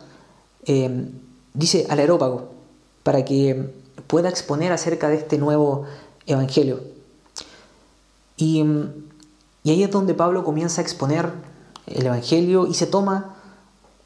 eh, 0.65 1.11
dice 1.53 1.89
al 1.91 1.99
aerópago, 1.99 2.53
para 3.03 3.25
que 3.25 3.75
pueda 4.07 4.29
exponer 4.29 4.71
acerca 4.71 5.09
de 5.09 5.17
este 5.17 5.37
nuevo 5.37 5.85
Evangelio. 6.27 6.79
Y, 8.37 8.63
ahí 9.65 9.83
es 9.83 9.91
donde 9.91 10.15
Pablo 10.15 10.45
comienza 10.45 10.81
a 10.81 10.85
exponer 10.85 11.33
el 11.89 12.07
Evangelio 12.07 12.69
y 12.69 12.75
se 12.75 12.87
toma 12.87 13.35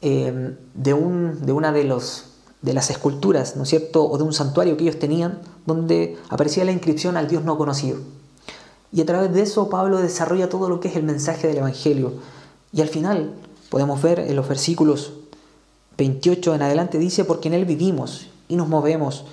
eh, 0.01 0.57
de, 0.73 0.93
un, 0.95 1.45
de 1.45 1.51
una 1.51 1.71
de, 1.71 1.83
los, 1.83 2.26
de 2.61 2.73
las 2.73 2.89
esculturas, 2.89 3.55
¿no 3.55 3.63
es 3.63 3.69
cierto?, 3.69 4.09
o 4.09 4.17
de 4.17 4.23
un 4.23 4.33
santuario 4.33 4.77
que 4.77 4.83
ellos 4.83 4.99
tenían, 4.99 5.39
donde 5.65 6.17
aparecía 6.29 6.65
la 6.65 6.71
inscripción 6.71 7.17
al 7.17 7.27
Dios 7.27 7.43
no 7.43 7.57
conocido. 7.57 7.97
Y 8.91 9.01
a 9.01 9.05
través 9.05 9.33
de 9.33 9.41
eso 9.41 9.69
Pablo 9.69 9.99
desarrolla 9.99 10.49
todo 10.49 10.69
lo 10.69 10.79
que 10.79 10.87
es 10.87 10.95
el 10.95 11.03
mensaje 11.03 11.47
del 11.47 11.57
Evangelio. 11.57 12.13
Y 12.71 12.81
al 12.81 12.87
final 12.87 13.33
podemos 13.69 14.01
ver 14.01 14.19
en 14.19 14.35
los 14.35 14.47
versículos 14.47 15.13
28 15.97 16.55
en 16.55 16.61
adelante 16.61 16.97
dice, 16.97 17.25
porque 17.25 17.47
en 17.47 17.55
Él 17.55 17.65
vivimos 17.65 18.27
y 18.47 18.55
nos 18.55 18.67
movemos 18.67 19.25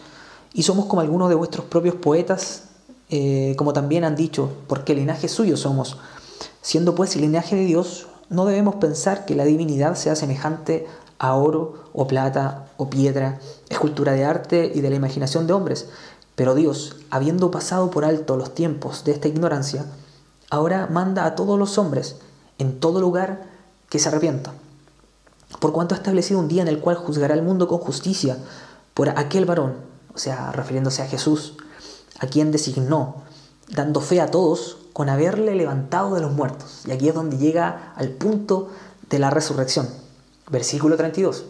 y 0.52 0.62
somos 0.62 0.86
como 0.86 1.02
algunos 1.02 1.28
de 1.28 1.34
vuestros 1.34 1.66
propios 1.66 1.94
poetas 1.94 2.64
eh, 3.10 3.54
como 3.56 3.72
también 3.72 4.04
han 4.04 4.16
dicho, 4.16 4.50
porque 4.66 4.94
linaje 4.94 5.28
suyo 5.28 5.56
somos. 5.56 5.98
Siendo 6.62 6.94
pues 6.94 7.14
el 7.16 7.22
linaje 7.22 7.54
de 7.54 7.64
Dios, 7.64 8.06
no 8.30 8.46
debemos 8.46 8.76
pensar 8.76 9.26
que 9.26 9.34
la 9.34 9.44
divinidad 9.44 9.94
sea 9.94 10.16
semejante 10.16 10.86
a 11.18 11.34
oro 11.34 11.84
o 11.92 12.06
plata 12.06 12.66
o 12.76 12.90
piedra, 12.90 13.40
escultura 13.68 14.12
de 14.12 14.24
arte 14.24 14.72
y 14.74 14.80
de 14.80 14.90
la 14.90 14.96
imaginación 14.96 15.46
de 15.46 15.52
hombres. 15.52 15.88
Pero 16.34 16.54
Dios, 16.54 16.96
habiendo 17.10 17.50
pasado 17.50 17.90
por 17.90 18.04
alto 18.04 18.36
los 18.36 18.54
tiempos 18.54 19.04
de 19.04 19.12
esta 19.12 19.28
ignorancia, 19.28 19.86
ahora 20.50 20.88
manda 20.90 21.24
a 21.24 21.34
todos 21.34 21.58
los 21.58 21.78
hombres, 21.78 22.16
en 22.58 22.80
todo 22.80 23.00
lugar, 23.00 23.46
que 23.88 23.98
se 23.98 24.08
arrepientan. 24.08 24.54
por 25.60 25.72
cuanto 25.72 25.94
ha 25.94 25.98
establecido 25.98 26.40
un 26.40 26.48
día 26.48 26.62
en 26.62 26.68
el 26.68 26.80
cual 26.80 26.96
juzgará 26.96 27.34
al 27.34 27.42
mundo 27.42 27.68
con 27.68 27.78
justicia 27.78 28.36
por 28.92 29.08
aquel 29.10 29.44
varón, 29.44 29.76
o 30.12 30.18
sea, 30.18 30.50
refiriéndose 30.50 31.02
a 31.02 31.06
Jesús, 31.06 31.54
a 32.18 32.26
quien 32.26 32.50
designó, 32.50 33.22
dando 33.68 34.00
fe 34.00 34.20
a 34.20 34.30
todos 34.30 34.78
con 34.92 35.08
haberle 35.08 35.54
levantado 35.54 36.14
de 36.14 36.20
los 36.20 36.32
muertos. 36.32 36.82
Y 36.86 36.92
aquí 36.92 37.08
es 37.08 37.14
donde 37.14 37.38
llega 37.38 37.92
al 37.96 38.10
punto 38.10 38.70
de 39.10 39.18
la 39.18 39.30
resurrección. 39.30 39.88
Versículo 40.54 40.96
32. 40.96 41.46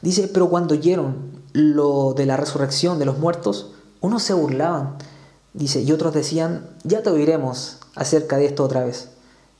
Dice, 0.00 0.28
pero 0.32 0.48
cuando 0.48 0.72
oyeron 0.72 1.42
lo 1.52 2.14
de 2.14 2.24
la 2.24 2.38
resurrección 2.38 2.98
de 2.98 3.04
los 3.04 3.18
muertos, 3.18 3.72
unos 4.00 4.22
se 4.22 4.32
burlaban, 4.32 4.96
dice, 5.52 5.82
y 5.82 5.92
otros 5.92 6.14
decían, 6.14 6.70
ya 6.82 7.02
te 7.02 7.10
oiremos 7.10 7.80
acerca 7.94 8.38
de 8.38 8.46
esto 8.46 8.64
otra 8.64 8.82
vez. 8.82 9.10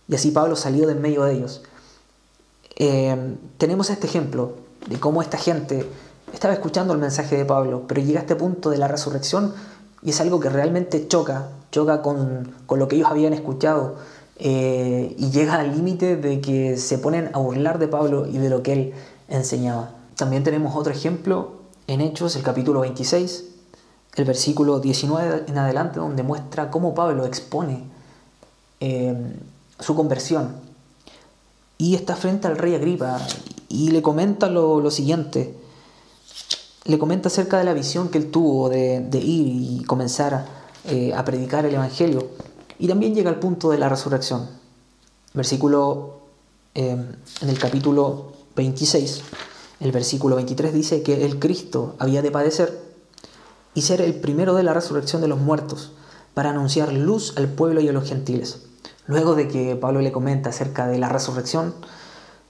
Y 0.08 0.14
así 0.14 0.30
Pablo 0.30 0.56
salió 0.56 0.86
de 0.86 0.92
en 0.92 1.02
medio 1.02 1.24
de 1.24 1.34
ellos. 1.34 1.60
Eh, 2.76 3.36
tenemos 3.58 3.90
este 3.90 4.06
ejemplo 4.06 4.54
de 4.88 4.98
cómo 4.98 5.20
esta 5.20 5.36
gente 5.36 5.86
estaba 6.32 6.54
escuchando 6.54 6.94
el 6.94 6.98
mensaje 6.98 7.36
de 7.36 7.44
Pablo, 7.44 7.84
pero 7.86 8.00
llega 8.00 8.20
a 8.20 8.22
este 8.22 8.34
punto 8.34 8.70
de 8.70 8.78
la 8.78 8.88
resurrección 8.88 9.52
y 10.02 10.10
es 10.10 10.20
algo 10.22 10.40
que 10.40 10.48
realmente 10.48 11.06
choca, 11.06 11.48
choca 11.70 12.00
con, 12.00 12.54
lo 12.70 12.88
que 12.88 12.96
ellos 12.96 13.10
habían 13.10 13.34
escuchado 13.34 13.96
eh, 14.38 15.14
y 15.18 15.30
llega 15.30 15.54
al 15.54 15.74
límite 15.74 16.16
de 16.16 16.40
que 16.40 16.76
se 16.76 16.98
ponen 16.98 17.30
a 17.32 17.38
burlar 17.38 17.78
de 17.78 17.88
Pablo 17.88 18.26
y 18.26 18.38
de 18.38 18.50
lo 18.50 18.62
que 18.62 18.72
él 18.72 18.94
enseñaba. 19.28 19.94
También 20.14 20.44
tenemos 20.44 20.76
otro 20.76 20.92
ejemplo 20.92 21.52
en 21.86 22.00
Hechos, 22.00 22.36
el 22.36 22.42
capítulo 22.42 22.80
26, 22.80 23.44
el 24.16 24.24
versículo 24.24 24.80
19 24.80 25.44
en 25.46 25.58
adelante, 25.58 26.00
donde 26.00 26.22
muestra 26.22 26.70
cómo 26.70 26.94
Pablo 26.94 27.24
expone 27.26 27.84
eh, 28.80 29.14
su 29.80 29.94
conversión 29.94 30.66
y 31.78 31.94
está 31.94 32.16
frente 32.16 32.46
al 32.46 32.56
rey 32.58 32.74
Agripa 32.74 33.18
y 33.68 33.90
le 33.90 34.02
comenta 34.02 34.48
lo, 34.48 34.90
siguiente. 34.90 35.54
Le 36.84 36.98
comenta 36.98 37.28
acerca 37.28 37.58
de 37.58 37.64
la 37.64 37.74
visión 37.74 38.08
que 38.08 38.18
él 38.18 38.30
tuvo 38.30 38.68
de, 38.68 39.08
ir 39.12 39.80
y 39.80 39.84
comenzar 39.84 40.46
eh, 40.84 41.12
a 41.14 41.24
predicar 41.24 41.66
el 41.66 41.74
Evangelio. 41.74 42.28
Y 42.78 42.88
también 42.88 43.14
llega 43.14 43.30
al 43.30 43.38
punto 43.38 43.70
de 43.70 43.78
la 43.78 43.88
resurrección. 43.88 44.48
Versículo 45.34 46.20
em, 46.74 47.12
en 47.40 47.48
el 47.48 47.58
capítulo 47.58 48.32
26, 48.56 49.22
el 49.80 49.92
versículo 49.92 50.36
23 50.36 50.72
dice 50.72 51.02
que 51.02 51.24
el 51.24 51.38
Cristo 51.38 51.94
había 51.98 52.22
de 52.22 52.30
padecer 52.30 52.80
y 53.74 53.82
ser 53.82 54.00
el 54.00 54.14
primero 54.14 54.54
de 54.54 54.62
la 54.62 54.72
resurrección 54.72 55.20
de 55.20 55.28
los 55.28 55.38
muertos 55.38 55.92
para 56.34 56.50
anunciar 56.50 56.92
luz 56.92 57.34
al 57.36 57.48
pueblo 57.48 57.80
y 57.80 57.88
a 57.88 57.92
los 57.92 58.08
gentiles. 58.08 58.62
Luego 59.06 59.34
de 59.34 59.48
que 59.48 59.76
Pablo 59.76 60.00
le 60.00 60.12
comenta 60.12 60.50
acerca 60.50 60.86
de 60.86 60.98
la 60.98 61.08
resurrección, 61.08 61.74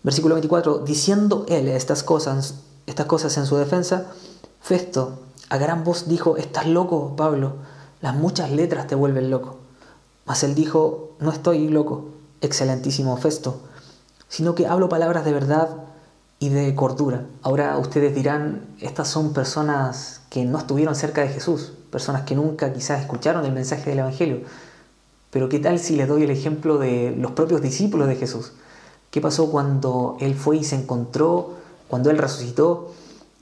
versículo 0.03 0.35
24, 0.37 0.79
diciendo 0.79 1.45
él 1.49 1.69
estas 1.69 2.03
cosas, 2.03 2.55
estas 2.87 3.07
cosas 3.07 3.37
en 3.37 3.47
su 3.47 3.57
defensa, 3.57 4.07
Festo 4.61 5.21
a 5.49 5.59
gran 5.59 5.85
voz 5.85 6.09
dijo, 6.09 6.37
estás 6.37 6.67
loco, 6.67 7.15
Pablo, 7.15 7.55
las 8.01 8.17
muchas 8.17 8.51
letras 8.51 8.89
te 8.89 8.97
vuelven 8.97 9.31
loco. 9.31 9.59
Mas 10.27 10.43
él 10.43 10.55
dijo, 10.55 11.12
no 11.21 11.31
estoy 11.31 11.69
loco, 11.69 12.07
excelentísimo 12.41 13.17
Festo, 13.17 13.61
sino 14.29 14.55
que 14.55 14.67
hablo 14.67 14.89
palabras 14.89 15.25
de 15.25 15.33
verdad 15.33 15.77
y 16.39 16.49
de 16.51 16.75
cordura. 16.75 17.27
Ahora 17.43 17.79
ustedes 17.79 18.15
dirán, 18.15 18.67
estas 18.81 19.09
son 19.09 19.33
personas 19.33 20.21
que 20.29 20.45
no 20.45 20.59
estuvieron 20.59 20.95
cerca 20.95 21.23
de 21.23 21.29
Jesús, 21.29 21.73
personas 21.91 22.23
que 22.23 22.35
nunca 22.35 22.73
quizás 22.73 23.01
escucharon 23.01 23.45
el 23.47 23.53
mensaje 23.53 23.89
del 23.91 24.01
Evangelio. 24.01 24.41
Pero 25.31 25.49
¿qué 25.49 25.61
tal 25.61 25.79
si 25.79 25.97
les 25.97 26.09
doy 26.09 26.25
el 26.25 26.31
ejemplo 26.31 26.79
de 26.79 27.15
los 27.17 27.33
propios 27.33 27.62
discípulos 27.62 28.09
de 28.09 28.17
Jesús? 28.17 28.53
¿Qué 29.11 29.21
pasó 29.21 29.51
cuando 29.51 30.17
Él 30.21 30.35
fue 30.35 30.59
y 30.59 30.65
se 30.65 30.77
encontró, 30.77 31.55
cuando 31.89 32.11
Él 32.11 32.19
resucitó 32.19 32.93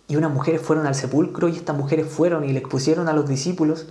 y 0.07 0.17
unas 0.17 0.33
mujeres 0.33 0.61
fueron 0.61 0.87
al 0.87 0.95
sepulcro 0.95 1.49
y 1.49 1.57
estas 1.57 1.77
mujeres 1.77 2.07
fueron 2.07 2.45
y 2.45 2.53
le 2.53 2.59
expusieron 2.59 3.09
a 3.09 3.15
los 3.15 3.27
discípulos, 3.27 3.87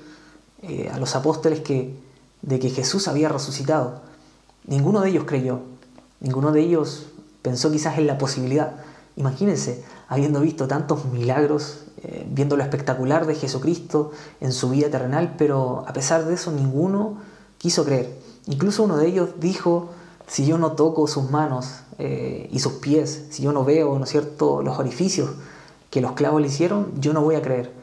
eh, 0.62 0.89
a 0.93 0.99
los 0.99 1.15
apóstoles, 1.15 1.62
que, 1.62 1.95
de 2.43 2.60
que 2.60 2.69
Jesús 2.69 3.08
había 3.08 3.29
resucitado? 3.29 4.01
Ninguno 4.67 5.01
de 5.01 5.10
ellos 5.10 5.23
creyó, 5.25 5.62
ninguno 6.19 6.51
de 6.51 6.62
ellos 6.62 7.08
pensó 7.41 7.71
quizás 7.71 7.97
en 7.97 8.06
la 8.06 8.19
posibilidad. 8.19 8.75
Imagínense, 9.15 9.84
habiendo 10.08 10.39
visto 10.39 10.67
tantos 10.67 11.06
milagros, 11.06 11.86
eh, 12.03 12.25
viendo 12.29 12.56
lo 12.58 12.63
espectacular 12.63 13.25
de 13.25 13.36
Jesucristo 13.36 14.12
en 14.41 14.51
su 14.51 14.69
vida 14.69 14.89
terrenal, 14.89 15.36
pero 15.38 15.84
a 15.88 15.93
pesar 15.93 16.25
de 16.25 16.34
eso 16.34 16.51
ninguno 16.51 17.17
quiso 17.58 17.84
creer. 17.86 18.17
Incluso 18.45 18.84
uno 18.84 18.97
de 18.97 19.08
ellos 19.08 19.29
dijo, 19.39 19.89
si 20.27 20.45
yo 20.45 20.58
no 20.58 20.73
toco 20.73 21.08
sus 21.08 21.29
manos 21.29 21.79
eh, 21.99 22.49
y 22.51 22.60
sus 22.60 22.73
pies, 22.73 23.25
si 23.29 23.43
yo 23.43 23.51
no 23.51 23.63
veo, 23.63 23.97
¿no 23.99 24.06
cierto?, 24.06 24.62
los 24.62 24.79
orificios 24.79 25.29
que 25.89 26.01
los 26.01 26.13
clavos 26.13 26.41
le 26.41 26.47
hicieron, 26.47 26.91
yo 26.99 27.13
no 27.13 27.21
voy 27.21 27.36
a 27.36 27.41
creer. 27.41 27.83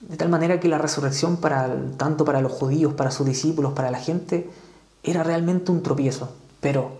De 0.00 0.16
tal 0.16 0.28
manera 0.28 0.60
que 0.60 0.68
la 0.68 0.78
resurrección, 0.78 1.38
para, 1.38 1.74
tanto 1.96 2.24
para 2.24 2.42
los 2.42 2.52
judíos, 2.52 2.94
para 2.94 3.10
sus 3.10 3.26
discípulos, 3.26 3.72
para 3.72 3.90
la 3.90 3.98
gente, 3.98 4.50
era 5.02 5.22
realmente 5.22 5.72
un 5.72 5.82
tropiezo. 5.82 6.30
Pero 6.60 6.98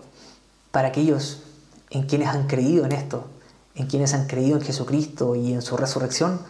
para 0.71 0.87
aquellos 0.87 1.43
en 1.89 2.03
quienes 2.03 2.29
han 2.29 2.47
creído 2.47 2.85
en 2.85 2.91
esto, 2.91 3.25
en 3.75 3.85
quienes 3.85 4.13
han 4.13 4.25
creído 4.25 4.57
en 4.57 4.63
Jesucristo 4.63 5.35
y 5.35 5.53
en 5.53 5.61
su 5.61 5.77
resurrección, 5.77 6.41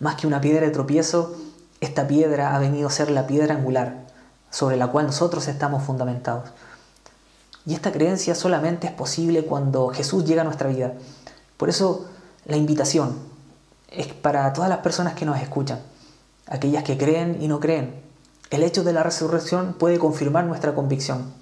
más 0.00 0.16
que 0.16 0.26
una 0.26 0.40
piedra 0.40 0.66
de 0.66 0.72
tropiezo, 0.72 1.36
esta 1.80 2.08
piedra 2.08 2.54
ha 2.54 2.58
venido 2.58 2.88
a 2.88 2.90
ser 2.90 3.10
la 3.10 3.26
piedra 3.26 3.54
angular, 3.54 4.06
sobre 4.50 4.76
la 4.76 4.88
cual 4.88 5.06
nosotros 5.06 5.46
estamos 5.46 5.84
fundamentados. 5.84 6.50
Y 7.64 7.74
esta 7.74 7.92
creencia 7.92 8.34
solamente 8.34 8.88
es 8.88 8.92
posible 8.92 9.44
cuando 9.44 9.88
Jesús 9.88 10.24
llega 10.24 10.42
a 10.42 10.44
nuestra 10.44 10.68
vida. 10.68 10.94
Por 11.56 11.68
eso 11.68 12.06
la 12.44 12.56
invitación 12.56 13.31
es 13.94 14.08
para 14.08 14.52
todas 14.52 14.70
las 14.70 14.78
personas 14.78 15.14
que 15.14 15.24
nos 15.24 15.40
escuchan, 15.40 15.80
aquellas 16.46 16.84
que 16.84 16.98
creen 16.98 17.38
y 17.40 17.48
no 17.48 17.60
creen. 17.60 17.94
El 18.50 18.62
hecho 18.62 18.84
de 18.84 18.92
la 18.92 19.02
resurrección 19.02 19.74
puede 19.74 19.98
confirmar 19.98 20.44
nuestra 20.44 20.74
convicción. 20.74 21.32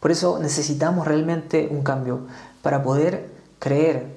Por 0.00 0.10
eso 0.10 0.38
necesitamos 0.38 1.06
realmente 1.06 1.68
un 1.70 1.82
cambio 1.82 2.26
para 2.62 2.82
poder 2.82 3.30
creer 3.58 4.14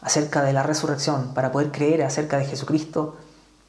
acerca 0.00 0.42
de 0.42 0.52
la 0.52 0.62
resurrección, 0.62 1.34
para 1.34 1.52
poder 1.52 1.70
creer 1.70 2.02
acerca 2.02 2.38
de 2.38 2.46
Jesucristo. 2.46 3.16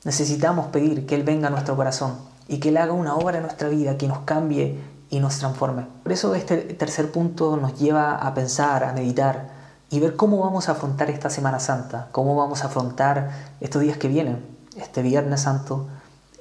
Necesitamos 0.03 0.67
pedir 0.67 1.05
que 1.05 1.15
Él 1.15 1.23
venga 1.23 1.47
a 1.47 1.51
nuestro 1.51 1.75
corazón 1.75 2.15
y 2.47 2.59
que 2.59 2.69
Él 2.69 2.77
haga 2.77 2.93
una 2.93 3.15
obra 3.15 3.37
en 3.37 3.43
nuestra 3.43 3.69
vida 3.69 3.97
que 3.97 4.07
nos 4.07 4.19
cambie 4.19 4.79
y 5.11 5.19
nos 5.19 5.37
transforme. 5.37 5.85
Por 6.03 6.11
eso 6.11 6.33
este 6.33 6.57
tercer 6.57 7.11
punto 7.11 7.57
nos 7.57 7.79
lleva 7.79 8.15
a 8.15 8.33
pensar, 8.33 8.83
a 8.83 8.93
meditar 8.93 9.58
y 9.89 9.99
ver 9.99 10.15
cómo 10.15 10.39
vamos 10.39 10.69
a 10.69 10.73
afrontar 10.73 11.09
esta 11.09 11.29
Semana 11.29 11.59
Santa, 11.59 12.07
cómo 12.11 12.35
vamos 12.35 12.63
a 12.63 12.67
afrontar 12.67 13.31
estos 13.59 13.81
días 13.81 13.97
que 13.97 14.07
vienen, 14.07 14.45
este 14.75 15.01
Viernes 15.01 15.41
Santo 15.41 15.87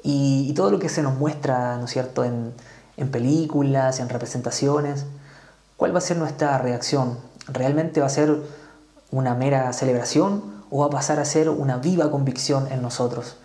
y, 0.03 0.53
todo 0.55 0.71
lo 0.71 0.79
que 0.79 0.89
se 0.89 1.03
nos 1.03 1.17
muestra, 1.17 1.77
¿no 1.77 1.85
es 1.85 1.91
cierto?, 1.91 2.25
en, 2.25 2.53
en 2.97 3.11
películas, 3.11 4.01
en 4.01 4.09
representaciones. 4.09 5.07
¿Cuál 5.77 5.95
va 5.95 5.99
a 5.99 6.03
ser 6.03 6.17
nuestra 6.17 6.59
reacción? 6.59 7.19
¿Realmente 7.47 8.01
va 8.01 8.07
a 8.07 8.11
ser 8.11 8.43
una 9.11 9.35
mera 9.35 9.73
celebración 9.73 10.43
o 10.71 10.81
va 10.81 10.87
a 10.87 10.91
pasar 10.91 11.19
a 11.19 11.25
ser 11.25 11.49
una 11.49 11.79
viva 11.79 12.11
convicción 12.11 12.67
en 12.71 12.83
nosotros? 12.83 13.37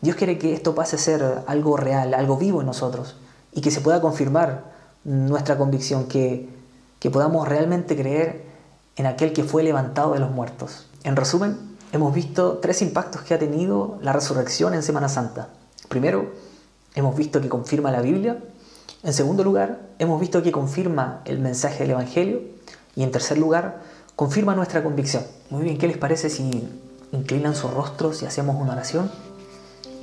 Dios 0.00 0.16
quiere 0.16 0.38
que 0.38 0.54
esto 0.54 0.74
pase 0.74 0.96
a 0.96 0.98
ser 0.98 1.42
algo 1.46 1.76
real, 1.76 2.14
algo 2.14 2.36
vivo 2.36 2.60
en 2.60 2.66
nosotros 2.66 3.16
y 3.52 3.60
que 3.60 3.70
se 3.70 3.80
pueda 3.80 4.00
confirmar 4.00 4.64
nuestra 5.04 5.58
convicción, 5.58 6.06
que, 6.06 6.48
que 6.98 7.10
podamos 7.10 7.48
realmente 7.48 7.96
creer 7.96 8.49
en 8.96 9.06
aquel 9.06 9.32
que 9.32 9.44
fue 9.44 9.62
levantado 9.62 10.14
de 10.14 10.20
los 10.20 10.30
muertos. 10.30 10.86
En 11.04 11.16
resumen, 11.16 11.56
hemos 11.92 12.14
visto 12.14 12.58
tres 12.58 12.82
impactos 12.82 13.22
que 13.22 13.34
ha 13.34 13.38
tenido 13.38 13.98
la 14.02 14.12
resurrección 14.12 14.74
en 14.74 14.82
Semana 14.82 15.08
Santa. 15.08 15.48
Primero, 15.88 16.32
hemos 16.94 17.16
visto 17.16 17.40
que 17.40 17.48
confirma 17.48 17.90
la 17.90 18.02
Biblia. 18.02 18.38
En 19.02 19.12
segundo 19.12 19.44
lugar, 19.44 19.80
hemos 19.98 20.20
visto 20.20 20.42
que 20.42 20.52
confirma 20.52 21.22
el 21.24 21.38
mensaje 21.38 21.78
del 21.80 21.92
Evangelio. 21.92 22.42
Y 22.96 23.02
en 23.02 23.10
tercer 23.10 23.38
lugar, 23.38 23.82
confirma 24.16 24.54
nuestra 24.54 24.82
convicción. 24.82 25.24
Muy 25.48 25.64
bien, 25.64 25.78
¿qué 25.78 25.86
les 25.86 25.96
parece 25.96 26.28
si 26.28 26.68
inclinan 27.12 27.54
sus 27.54 27.72
rostros 27.72 28.22
y 28.22 28.26
hacemos 28.26 28.56
una 28.60 28.72
oración? 28.72 29.10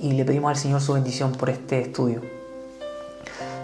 y 0.01 0.13
le 0.13 0.25
pedimos 0.25 0.49
al 0.49 0.57
Señor 0.57 0.81
su 0.81 0.93
bendición 0.93 1.31
por 1.31 1.49
este 1.49 1.81
estudio. 1.81 2.21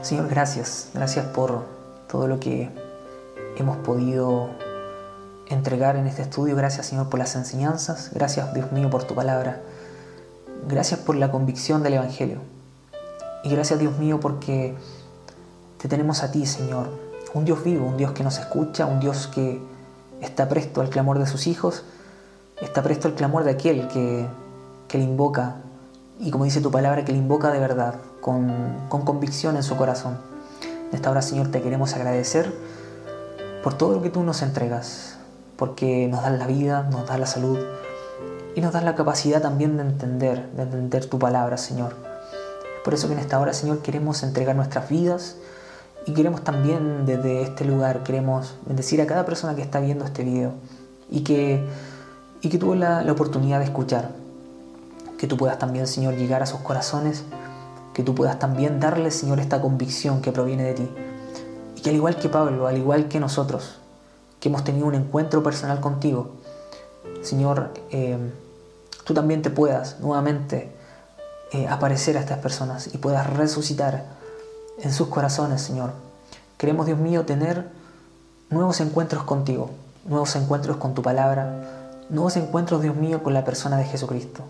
Señor, 0.01 0.27
gracias, 0.29 0.89
gracias 0.93 1.25
por 1.27 1.63
todo 2.09 2.27
lo 2.27 2.39
que 2.39 2.69
hemos 3.57 3.77
podido 3.77 4.49
entregar 5.53 5.95
en 5.95 6.07
este 6.07 6.21
estudio. 6.21 6.55
Gracias, 6.55 6.87
Señor, 6.87 7.09
por 7.09 7.19
las 7.19 7.35
enseñanzas. 7.35 8.11
Gracias, 8.13 8.53
Dios 8.53 8.71
mío, 8.71 8.89
por 8.89 9.03
tu 9.03 9.15
palabra. 9.15 9.61
Gracias 10.67 10.99
por 10.99 11.15
la 11.15 11.31
convicción 11.31 11.83
del 11.83 11.93
Evangelio. 11.93 12.39
Y 13.43 13.49
gracias, 13.49 13.79
Dios 13.79 13.97
mío, 13.97 14.19
porque 14.19 14.75
te 15.77 15.87
tenemos 15.87 16.23
a 16.23 16.31
ti, 16.31 16.45
Señor. 16.45 16.89
Un 17.33 17.45
Dios 17.45 17.63
vivo, 17.63 17.85
un 17.85 17.97
Dios 17.97 18.11
que 18.11 18.23
nos 18.23 18.39
escucha, 18.39 18.85
un 18.85 18.99
Dios 18.99 19.27
que 19.27 19.61
está 20.21 20.47
presto 20.47 20.81
al 20.81 20.89
clamor 20.89 21.19
de 21.19 21.25
sus 21.25 21.47
hijos, 21.47 21.83
está 22.61 22.81
presto 22.83 23.07
al 23.07 23.15
clamor 23.15 23.43
de 23.43 23.51
aquel 23.51 23.87
que, 23.87 24.27
que 24.87 24.97
le 24.97 25.03
invoca 25.03 25.55
y 26.19 26.31
como 26.31 26.45
dice 26.45 26.61
tu 26.61 26.71
palabra, 26.71 27.03
que 27.03 27.11
le 27.11 27.17
invoca 27.17 27.51
de 27.51 27.59
verdad, 27.59 27.95
con, 28.21 28.87
convicción 28.89 29.55
en 29.55 29.63
su 29.63 29.75
corazón. 29.75 30.17
En 30.89 30.95
esta 30.95 31.09
hora, 31.09 31.21
Señor, 31.21 31.49
te 31.49 31.61
queremos 31.61 31.93
agradecer 31.95 32.53
por 33.63 33.73
todo 33.73 33.93
lo 33.93 34.01
que 34.01 34.09
tú 34.09 34.23
nos 34.23 34.41
entregas, 34.41 35.17
porque 35.57 36.07
nos 36.07 36.23
das 36.23 36.37
la 36.37 36.47
vida, 36.47 36.87
nos 36.91 37.07
das 37.07 37.19
la 37.19 37.25
salud 37.25 37.59
y 38.55 38.61
nos 38.61 38.73
das 38.73 38.83
la 38.83 38.95
capacidad 38.95 39.41
también 39.41 39.77
de 39.77 39.83
entender, 39.83 40.51
de 40.51 40.63
entender 40.63 41.05
tu 41.05 41.19
palabra, 41.19 41.57
Señor. 41.57 41.95
Por 42.83 42.93
eso 42.93 43.07
que 43.07 43.13
en 43.13 43.19
esta 43.19 43.39
hora, 43.39 43.53
Señor, 43.53 43.81
queremos 43.81 44.23
entregar 44.23 44.55
nuestras 44.55 44.89
vidas 44.89 45.37
y 46.05 46.13
queremos 46.13 46.43
también 46.43 47.05
desde 47.05 47.43
este 47.43 47.65
lugar, 47.65 48.03
queremos 48.03 48.55
bendecir 48.65 49.01
a 49.01 49.07
cada 49.07 49.25
persona 49.25 49.55
que 49.55 49.61
está 49.61 49.79
viendo 49.79 50.05
este 50.05 50.23
video 50.23 50.51
y 51.09 51.21
que, 51.21 51.65
y 52.41 52.49
que 52.49 52.57
tuvo 52.57 52.75
la, 52.75 53.03
la 53.03 53.11
oportunidad 53.11 53.59
de 53.59 53.65
escuchar. 53.65 54.09
Que 55.17 55.27
tú 55.27 55.37
puedas 55.37 55.57
también, 55.57 55.87
Señor, 55.87 56.15
llegar 56.15 56.43
a 56.43 56.45
sus 56.45 56.59
corazones, 56.59 57.23
que 57.93 58.03
tú 58.03 58.13
puedas 58.13 58.37
también 58.37 58.79
darle, 58.79 59.11
Señor, 59.11 59.39
esta 59.39 59.61
convicción 59.61 60.21
que 60.21 60.31
proviene 60.33 60.63
de 60.63 60.73
ti. 60.73 60.89
Y 61.77 61.81
que 61.81 61.89
al 61.89 61.95
igual 61.95 62.17
que 62.17 62.27
Pablo, 62.27 62.67
al 62.67 62.77
igual 62.77 63.07
que 63.07 63.21
nosotros, 63.21 63.79
que 64.43 64.49
hemos 64.49 64.65
tenido 64.65 64.87
un 64.87 64.95
encuentro 64.95 65.41
personal 65.41 65.79
contigo, 65.79 66.31
Señor, 67.21 67.69
eh, 67.91 68.17
tú 69.05 69.13
también 69.13 69.41
te 69.41 69.49
puedas 69.49 70.01
nuevamente 70.01 70.69
eh, 71.53 71.65
aparecer 71.69 72.17
a 72.17 72.19
estas 72.19 72.39
personas 72.39 72.93
y 72.93 72.97
puedas 72.97 73.25
resucitar 73.25 74.03
en 74.81 74.91
sus 74.91 75.07
corazones, 75.07 75.61
Señor. 75.61 75.93
Queremos, 76.57 76.87
Dios 76.87 76.99
mío, 76.99 77.23
tener 77.23 77.69
nuevos 78.49 78.81
encuentros 78.81 79.23
contigo, 79.23 79.69
nuevos 80.03 80.35
encuentros 80.35 80.75
con 80.75 80.93
tu 80.93 81.01
palabra, 81.01 82.03
nuevos 82.09 82.35
encuentros, 82.35 82.81
Dios 82.81 82.97
mío, 82.97 83.23
con 83.23 83.33
la 83.33 83.45
persona 83.45 83.77
de 83.77 83.85
Jesucristo. 83.85 84.43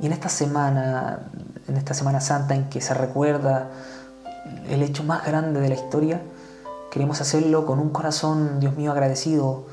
Y 0.00 0.06
en 0.06 0.14
esta 0.14 0.30
semana, 0.30 1.20
en 1.68 1.76
esta 1.76 1.94
Semana 1.94 2.20
Santa 2.20 2.56
en 2.56 2.68
que 2.68 2.80
se 2.80 2.92
recuerda 2.92 3.68
el 4.68 4.82
hecho 4.82 5.04
más 5.04 5.24
grande 5.24 5.60
de 5.60 5.68
la 5.68 5.76
historia, 5.76 6.20
queremos 6.92 7.22
hacerlo 7.22 7.64
con 7.64 7.78
un 7.78 7.88
corazón, 7.88 8.60
Dios 8.60 8.76
mío, 8.76 8.92
agradecido, 8.92 9.64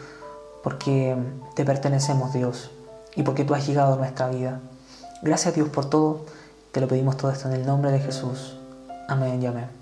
porque 0.63 1.17
te 1.53 1.65
pertenecemos, 1.65 2.31
Dios, 2.31 2.71
y 3.13 3.23
porque 3.23 3.43
tú 3.43 3.53
has 3.53 3.67
llegado 3.67 3.95
a 3.95 3.97
nuestra 3.97 4.29
vida. 4.29 4.61
Gracias, 5.21 5.53
Dios, 5.53 5.67
por 5.67 5.89
todo. 5.89 6.21
Te 6.71 6.79
lo 6.79 6.87
pedimos 6.87 7.17
todo 7.17 7.29
esto 7.29 7.49
en 7.49 7.55
el 7.55 7.65
nombre 7.65 7.91
de 7.91 7.99
Jesús. 7.99 8.57
Amén 9.09 9.43
y 9.43 9.47
amén. 9.47 9.78